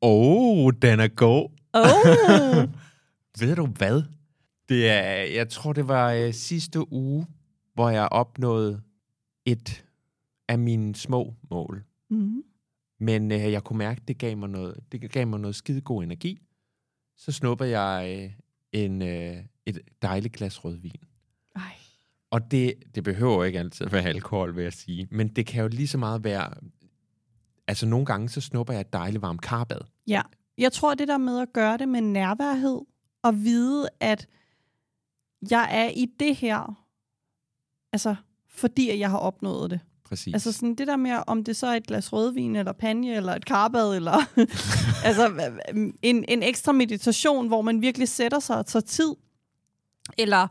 Oh, 0.02 0.72
den 0.82 1.00
er 1.00 1.08
god. 1.08 1.50
Oh, 1.74 2.70
Ved 3.40 3.56
du 3.56 3.66
hvad? 3.66 4.04
Det 4.70 4.90
er, 4.90 5.12
jeg 5.12 5.50
tror, 5.50 5.74
det 5.74 5.88
var 5.88 6.12
øh, 6.12 6.34
sidste 6.34 6.94
uge, 6.94 7.28
hvor 7.74 7.90
jeg 7.90 8.08
opnåede 8.12 8.82
et 9.46 9.86
af 10.48 10.60
mine 10.60 10.96
små 10.96 11.34
mål. 11.52 11.84
Mm. 12.10 12.44
Men 13.00 13.32
øh, 13.32 13.52
jeg 13.52 13.64
kunne 13.64 13.78
mærke, 13.78 14.02
det 14.08 14.18
gav 14.18 14.38
mig 14.38 14.50
noget, 14.50 14.80
det 14.92 15.12
gav 15.12 15.28
mig 15.28 15.40
noget 15.40 15.56
skide 15.56 15.82
god 15.82 16.04
energi. 16.04 16.40
Så 17.18 17.32
snupper 17.32 17.66
jeg 17.66 18.20
øh, 18.24 18.32
en, 18.72 19.02
øh, 19.02 19.38
et 19.66 19.80
dejligt 20.02 20.34
glas 20.34 20.66
rødvin. 20.66 21.02
Og 22.32 22.52
det, 22.52 22.74
det 22.96 23.04
behøver 23.04 23.44
ikke 23.44 23.60
altid 23.60 23.86
at 23.86 23.92
være 23.92 24.04
alkohol, 24.04 24.56
vil 24.56 24.64
jeg 24.64 24.74
sige. 24.74 25.08
Men 25.12 25.28
det 25.28 25.46
kan 25.46 25.62
jo 25.62 25.68
lige 25.68 25.88
så 25.88 25.98
meget 25.98 26.24
være... 26.24 26.54
Altså, 27.68 27.86
nogle 27.86 28.06
gange, 28.06 28.30
så 28.30 28.42
snupper 28.42 28.74
jeg 28.74 28.82
et 28.82 28.94
dejligt 28.94 29.22
varmt 29.22 29.42
karbad. 29.42 29.80
Ja. 30.08 30.22
Jeg 30.58 30.72
tror, 30.72 30.94
det 30.94 31.08
der 31.08 31.18
med 31.18 31.40
at 31.40 31.54
gøre 31.54 31.78
det 31.78 31.90
med 31.90 32.02
nærværhed, 32.02 32.80
og 33.24 33.44
vide, 33.44 33.90
at 34.00 34.28
jeg 35.52 35.68
er 35.72 35.90
i 35.90 36.06
det 36.20 36.36
her, 36.36 36.86
altså, 37.94 38.16
fordi 38.48 39.00
jeg 39.00 39.10
har 39.10 39.18
opnået 39.18 39.72
det. 39.72 39.80
Præcis. 40.06 40.34
Altså 40.34 40.52
sådan 40.52 40.76
det 40.76 40.88
der 40.88 40.96
med, 40.96 41.18
om 41.28 41.44
det 41.44 41.56
så 41.56 41.68
er 41.68 41.76
et 41.76 41.88
glas 41.88 42.14
rødvin, 42.14 42.56
eller 42.56 42.72
panje, 42.72 43.16
eller 43.16 43.36
et 43.36 43.46
karbad, 43.46 43.96
eller 43.96 44.14
altså 45.08 45.52
en, 46.02 46.26
en 46.28 46.44
ekstra 46.44 46.72
meditation, 46.72 47.48
hvor 47.48 47.62
man 47.62 47.82
virkelig 47.82 48.08
sætter 48.08 48.40
sig 48.40 48.58
og 48.58 48.66
tager 48.66 48.84
tid. 48.86 49.16
Eller 50.18 50.48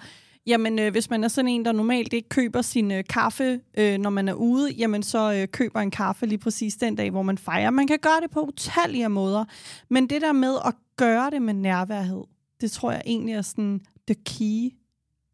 jamen, 0.48 0.78
øh, 0.78 0.90
hvis 0.92 1.10
man 1.10 1.24
er 1.24 1.28
sådan 1.28 1.48
en, 1.48 1.64
der 1.64 1.72
normalt 1.72 2.12
ikke 2.12 2.28
køber 2.28 2.62
sin 2.62 2.90
øh, 2.90 3.04
kaffe, 3.10 3.60
øh, 3.78 3.98
når 3.98 4.10
man 4.10 4.28
er 4.28 4.32
ude, 4.34 4.72
jamen 4.72 5.02
så 5.02 5.32
øh, 5.32 5.48
køber 5.48 5.80
en 5.80 5.90
kaffe 5.90 6.26
lige 6.26 6.38
præcis 6.38 6.76
den 6.76 6.96
dag, 6.96 7.10
hvor 7.10 7.22
man 7.22 7.38
fejrer. 7.38 7.70
Man 7.70 7.86
kan 7.86 7.98
gøre 7.98 8.20
det 8.22 8.30
på 8.30 8.40
utallige 8.40 9.08
måder. 9.08 9.44
Men 9.90 10.10
det 10.10 10.22
der 10.22 10.32
med 10.32 10.56
at 10.66 10.74
gøre 10.96 11.30
det 11.30 11.42
med 11.42 11.54
nærværhed, 11.54 12.24
det 12.60 12.70
tror 12.70 12.92
jeg 12.92 13.02
egentlig 13.06 13.34
er 13.34 13.42
sådan 13.42 13.80
the 14.06 14.14
key 14.26 14.70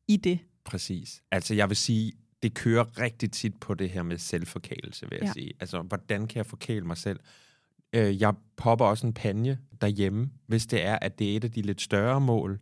i 0.08 0.16
det. 0.24 0.38
Præcis. 0.64 1.22
Altså, 1.30 1.54
jeg 1.54 1.68
vil 1.68 1.76
sige, 1.76 2.12
det 2.42 2.54
kører 2.54 3.00
rigtig 3.00 3.30
tit 3.30 3.54
på 3.60 3.74
det 3.74 3.90
her 3.90 4.02
med 4.02 4.18
selvforkælelse, 4.18 5.06
vil 5.10 5.18
jeg 5.20 5.26
Ja. 5.26 5.32
sige. 5.32 5.52
Altså, 5.60 5.82
hvordan 5.82 6.26
kan 6.26 6.36
jeg 6.36 6.46
forkæle 6.46 6.86
mig 6.86 6.96
selv? 6.96 7.20
Øh, 7.92 8.20
jeg 8.20 8.34
popper 8.56 8.84
også 8.84 9.06
en 9.06 9.12
panje 9.12 9.58
derhjemme, 9.80 10.30
hvis 10.46 10.66
det 10.66 10.84
er, 10.84 10.98
at 11.02 11.18
det 11.18 11.32
er 11.32 11.36
et 11.36 11.44
af 11.44 11.50
de 11.50 11.62
lidt 11.62 11.80
større 11.80 12.20
mål. 12.20 12.60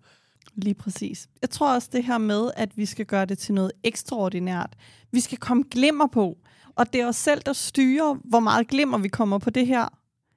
Lige 0.54 0.74
præcis. 0.74 1.28
Jeg 1.42 1.50
tror 1.50 1.74
også 1.74 1.88
det 1.92 2.04
her 2.04 2.18
med, 2.18 2.50
at 2.56 2.76
vi 2.76 2.86
skal 2.86 3.06
gøre 3.06 3.24
det 3.24 3.38
til 3.38 3.54
noget 3.54 3.72
ekstraordinært. 3.82 4.76
Vi 5.10 5.20
skal 5.20 5.38
komme 5.38 5.64
glimmer 5.70 6.06
på. 6.06 6.38
Og 6.76 6.92
det 6.92 7.00
er 7.00 7.06
os 7.06 7.16
selv, 7.16 7.42
der 7.46 7.52
styrer, 7.52 8.14
hvor 8.24 8.40
meget 8.40 8.68
glimmer 8.68 8.98
vi 8.98 9.08
kommer 9.08 9.38
på 9.38 9.50
det 9.50 9.66
her. 9.66 9.88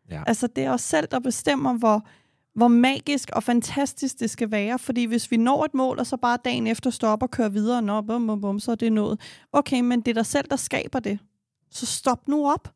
Ja. 0.09 0.23
Altså, 0.27 0.47
det 0.47 0.63
er 0.63 0.71
os 0.71 0.81
selv, 0.81 1.07
der 1.11 1.19
bestemmer, 1.19 1.73
hvor, 1.73 2.07
hvor 2.55 2.67
magisk 2.67 3.29
og 3.33 3.43
fantastisk 3.43 4.19
det 4.19 4.29
skal 4.29 4.51
være. 4.51 4.79
Fordi 4.79 5.05
hvis 5.05 5.31
vi 5.31 5.37
når 5.37 5.65
et 5.65 5.73
mål, 5.73 5.99
og 5.99 6.07
så 6.07 6.17
bare 6.17 6.37
dagen 6.45 6.67
efter 6.67 6.89
stopper 6.89 7.27
og 7.27 7.31
kører 7.31 7.49
videre, 7.49 7.81
nå, 7.81 8.01
bum, 8.01 8.27
bum, 8.27 8.41
bum, 8.41 8.59
så 8.59 8.71
er 8.71 8.75
det 8.75 8.93
nået. 8.93 9.19
Okay, 9.51 9.79
men 9.79 10.01
det 10.01 10.07
er 10.11 10.13
dig 10.13 10.25
selv, 10.25 10.47
der 10.49 10.55
skaber 10.55 10.99
det. 10.99 11.19
Så 11.71 11.85
stop 11.85 12.27
nu 12.27 12.49
op 12.51 12.73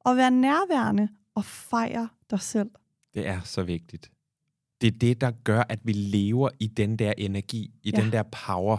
og 0.00 0.16
vær 0.16 0.30
nærværende 0.30 1.08
og 1.34 1.44
fejre 1.44 2.08
dig 2.30 2.40
selv. 2.40 2.70
Det 3.14 3.26
er 3.26 3.40
så 3.44 3.62
vigtigt. 3.62 4.10
Det 4.80 4.94
er 4.94 4.98
det, 4.98 5.20
der 5.20 5.30
gør, 5.30 5.62
at 5.68 5.78
vi 5.84 5.92
lever 5.92 6.48
i 6.60 6.66
den 6.66 6.96
der 6.96 7.12
energi, 7.18 7.70
i 7.82 7.90
Ja. 7.94 8.00
den 8.00 8.12
der 8.12 8.22
power, 8.22 8.78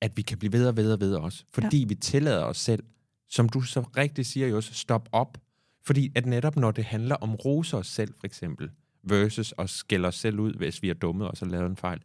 at 0.00 0.16
vi 0.16 0.22
kan 0.22 0.38
blive 0.38 0.52
ved 0.52 0.66
og 0.68 0.76
ved 0.76 0.92
og 0.92 1.00
ved 1.00 1.14
også. 1.14 1.44
Fordi 1.52 1.78
ja. 1.80 1.86
vi 1.86 1.94
tillader 1.94 2.44
os 2.44 2.58
selv, 2.58 2.84
som 3.28 3.48
du 3.48 3.60
så 3.60 3.80
rigtig 3.80 4.26
siger 4.26 4.46
jo 4.48 4.56
også, 4.56 4.74
stop 4.74 5.08
op. 5.12 5.38
Fordi 5.82 6.12
at 6.14 6.26
netop 6.26 6.56
når 6.56 6.70
det 6.70 6.84
handler 6.84 7.14
om 7.14 7.34
rose 7.34 7.76
os 7.76 7.86
selv, 7.86 8.14
for 8.14 8.26
eksempel, 8.26 8.70
versus 9.02 9.54
at 9.58 9.70
skælde 9.70 10.08
os 10.08 10.14
selv 10.14 10.40
ud, 10.40 10.52
hvis 10.54 10.82
vi 10.82 10.86
har 10.86 10.94
dummet 10.94 11.30
os 11.30 11.42
og 11.42 11.48
lavet 11.48 11.66
en 11.70 11.76
fejl, 11.76 12.00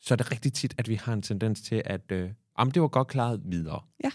så 0.00 0.14
er 0.14 0.16
det 0.16 0.32
rigtig 0.32 0.52
tit, 0.52 0.74
at 0.78 0.88
vi 0.88 0.94
har 0.94 1.12
en 1.12 1.22
tendens 1.22 1.60
til, 1.60 1.82
at 1.84 2.12
øh, 2.12 2.30
det 2.74 2.82
var 2.82 2.88
godt 2.88 3.08
klaret 3.08 3.40
videre. 3.44 3.80
Ja. 4.04 4.10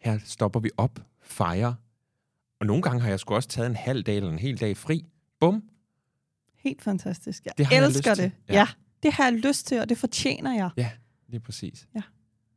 Her 0.00 0.18
stopper 0.24 0.60
vi 0.60 0.70
op, 0.76 1.00
fejrer, 1.22 1.74
og 2.60 2.66
nogle 2.66 2.82
gange 2.82 3.00
har 3.00 3.08
jeg 3.08 3.20
sgu 3.20 3.34
også 3.34 3.48
taget 3.48 3.66
en 3.70 3.76
halv 3.76 4.02
dag 4.02 4.16
eller 4.16 4.30
en 4.30 4.38
hel 4.38 4.60
dag 4.60 4.76
fri. 4.76 5.04
Bum, 5.40 5.62
Helt 6.64 6.82
fantastisk. 6.82 7.44
Jeg 7.44 7.52
Det 7.58 7.70
jeg 7.70 7.86
elsker 7.86 8.14
til. 8.14 8.24
det. 8.24 8.32
Ja. 8.48 8.54
Ja. 8.54 8.66
det 9.02 9.12
har 9.12 9.24
jeg 9.24 9.32
lyst 9.32 9.66
til, 9.66 9.80
og 9.80 9.88
det 9.88 9.98
fortjener 9.98 10.54
jeg. 10.54 10.70
Ja, 10.76 10.90
lige 11.28 11.40
præcis. 11.40 11.88
Ja. 11.94 12.02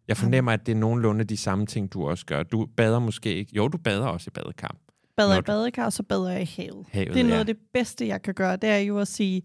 Jeg 0.07 0.17
fornemmer, 0.17 0.51
at 0.51 0.65
det 0.65 0.71
er 0.71 0.75
nogenlunde 0.75 1.23
de 1.23 1.37
samme 1.37 1.65
ting, 1.65 1.93
du 1.93 2.07
også 2.09 2.25
gør. 2.25 2.43
Du 2.43 2.65
bader 2.77 2.99
måske 2.99 3.35
ikke. 3.35 3.51
Jo, 3.55 3.67
du 3.67 3.77
bader 3.77 4.07
også 4.07 4.29
i 4.29 4.31
badekar. 4.33 4.75
Bader 5.17 5.29
Når 5.33 5.39
i 5.39 5.41
badekar, 5.41 5.85
og 5.85 5.93
så 5.93 6.03
bader 6.03 6.29
jeg 6.29 6.41
i 6.41 6.45
havet. 6.61 6.85
Havet, 6.89 7.07
Det 7.13 7.19
er 7.19 7.23
noget 7.23 7.33
ja. 7.35 7.39
af 7.39 7.45
det 7.45 7.57
bedste, 7.73 8.07
jeg 8.07 8.21
kan 8.21 8.33
gøre. 8.33 8.55
Det 8.55 8.69
er 8.69 8.77
jo 8.77 8.99
at 8.99 9.07
sige, 9.07 9.41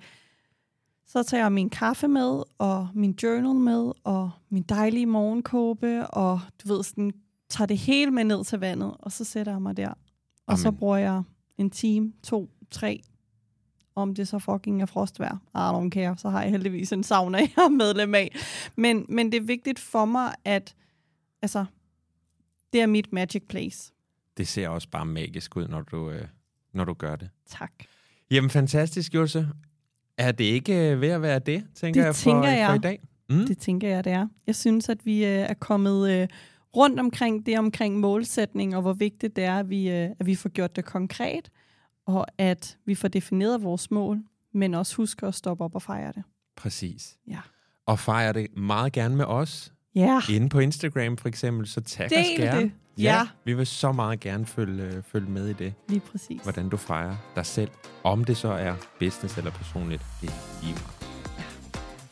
så 1.07 1.23
tager 1.23 1.43
jeg 1.45 1.53
min 1.53 1.71
kaffe 1.71 2.09
med, 2.09 2.43
og 2.59 2.89
min 2.95 3.19
journal 3.23 3.55
med, 3.55 3.93
og 4.05 4.31
min 4.51 4.63
dejlige 4.63 5.07
morgenkåbe, 5.07 6.07
og 6.07 6.41
du 6.63 6.75
ved, 6.75 6.83
sådan, 6.85 7.13
tager 7.51 7.67
det 7.67 7.79
hele 7.79 8.11
med 8.11 8.25
ned 8.25 8.45
til 8.45 8.59
vandet, 8.59 8.95
og 8.99 9.13
så 9.13 9.25
sætter 9.25 9.53
jeg 9.53 9.63
mig 9.63 9.77
der. 9.77 9.93
Og 10.47 10.59
så 10.59 10.69
Amen. 10.69 10.79
bruger 10.79 10.97
jeg 10.97 11.23
en 11.59 11.71
time, 11.71 12.13
to, 12.23 12.51
tre, 12.71 13.01
om 13.95 14.15
det 14.15 14.29
så 14.29 14.39
fucking 14.39 14.83
er 14.83 14.87
frostvejr. 14.87 15.35
I 15.35 15.59
don't 15.85 15.91
care, 15.91 16.17
så 16.19 16.29
har 16.29 16.43
jeg 16.43 16.51
heldigvis 16.51 16.93
en 16.93 17.03
sauna, 17.03 17.39
jeg 17.57 17.65
er 17.65 17.69
medlem 17.69 18.15
af. 18.15 18.37
Men, 18.77 19.07
men 19.09 19.33
det 19.33 19.39
er 19.39 19.45
vigtigt 19.47 19.79
for 19.79 20.05
mig, 20.05 20.35
at 20.45 20.75
altså, 21.43 21.65
det 22.73 22.81
er 22.81 22.87
mit 22.87 23.13
magic 23.13 23.43
place. 23.49 23.93
Det 24.37 24.49
ser 24.49 24.69
også 24.69 24.89
bare 24.89 25.07
magisk 25.07 25.57
ud, 25.57 25.69
når 25.69 25.81
du, 25.81 26.11
øh, 26.11 26.25
når 26.75 26.85
du 26.85 26.95
gør 26.95 27.17
det. 27.17 27.31
Tak. 27.49 27.73
Jamen, 28.31 28.51
fantastisk, 28.51 29.15
Jusse. 29.15 29.49
Er 30.19 30.33
det 30.33 30.45
ikke 30.45 30.91
øh, 30.91 31.01
ved 31.01 31.09
at 31.09 31.23
være 31.23 31.39
det, 31.39 31.65
tænker 31.75 32.01
Det 32.01 32.07
jeg, 32.07 32.15
for, 32.15 32.23
tænker 32.23 32.43
for 32.43 32.49
jeg. 32.49 32.77
i 32.77 32.79
dag? 32.79 33.01
Mm? 33.31 33.47
Det 33.47 33.59
tænker 33.59 33.89
jeg, 33.89 34.05
det 34.05 34.13
er. 34.13 34.29
Jeg 34.47 34.57
synes, 34.57 34.89
at 34.89 35.07
vi 35.07 35.25
øh, 35.25 35.31
er 35.31 35.55
kommet 35.55 36.11
øh, 36.11 36.29
rundt 36.77 37.01
omkring 37.01 37.47
det 37.47 37.59
omkring 37.59 38.01
målsætning, 38.01 38.77
og 38.77 38.83
hvor 38.83 38.93
vigtigt 38.93 39.37
det 39.37 39.45
er, 39.45 39.59
at 39.59 39.71
vi, 39.71 39.91
øh, 39.91 40.11
at 40.21 40.27
vi 40.27 40.35
får 40.35 40.49
gjort 40.49 40.77
det 40.77 40.85
konkret, 40.85 41.51
og 42.07 42.27
at 42.39 42.79
vi 42.87 42.95
får 42.95 43.09
defineret 43.09 43.63
vores 43.63 43.91
mål, 43.91 44.19
men 44.55 44.75
også 44.75 44.97
husker 44.97 45.29
at 45.29 45.35
stoppe 45.35 45.65
op 45.65 45.75
og 45.75 45.83
fejre 45.83 46.13
det. 46.13 46.23
Præcis. 46.57 47.17
Ja. 47.29 47.39
Og 47.87 47.99
fejre 47.99 48.33
det 48.33 48.47
meget 48.57 48.93
gerne 48.93 49.17
med 49.17 49.25
os. 49.25 49.73
Ja, 49.95 50.21
Inde 50.31 50.49
på 50.49 50.59
Instagram 50.59 51.17
for 51.17 51.29
eksempel, 51.29 51.67
så 51.67 51.81
tag 51.81 52.07
os 52.07 52.13
del 52.13 52.41
gerne. 52.41 52.61
det. 52.61 52.73
Ja. 52.99 53.27
Vi 53.45 53.53
vil 53.55 53.67
så 53.67 53.93
meget 53.93 54.21
gerne 54.21 54.47
følge, 54.47 54.83
øh, 54.85 55.03
følge 55.03 55.31
med 55.31 55.49
i 55.49 55.53
det. 55.53 55.75
lige 55.89 56.01
præcis. 56.01 56.43
hvordan 56.43 56.69
du 56.69 56.77
fejrer 56.77 57.17
dig 57.37 57.47
selv. 57.47 57.71
Om 58.05 58.25
det 58.25 58.37
så 58.37 58.49
er 58.49 58.75
business 58.99 59.39
eller 59.39 59.51
personligt, 59.51 60.03
det 60.21 60.29
er 60.29 60.63
lige 60.63 60.73
meget. 60.75 61.09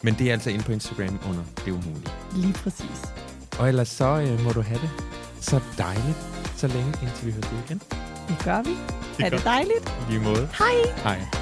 Men 0.03 0.15
det 0.15 0.29
er 0.29 0.33
altså 0.33 0.51
inde 0.51 0.65
på 0.65 0.73
Instagram 0.73 1.19
under 1.29 1.45
Det 1.65 1.73
Umulige. 1.73 2.11
Lige 2.37 2.53
præcis. 2.53 3.03
Og 3.59 3.69
ellers 3.69 3.89
så 3.89 4.21
øh, 4.21 4.45
må 4.45 4.53
du 4.53 4.61
have 4.61 4.81
det 4.81 4.91
så 5.41 5.61
dejligt, 5.79 6.19
så 6.57 6.67
længe 6.69 6.93
indtil 7.03 7.27
vi 7.27 7.33
høres 7.33 7.53
ud 7.53 7.59
igen. 7.67 7.79
Det 8.29 8.45
gør 8.45 8.63
vi. 8.63 9.00
Det 9.21 9.33
er 9.33 9.37
det 9.37 9.45
dejligt? 9.45 9.95
I 10.09 10.13
lige 10.13 10.23
måde. 10.23 10.49
Hej! 10.59 10.93
Hej. 11.05 11.40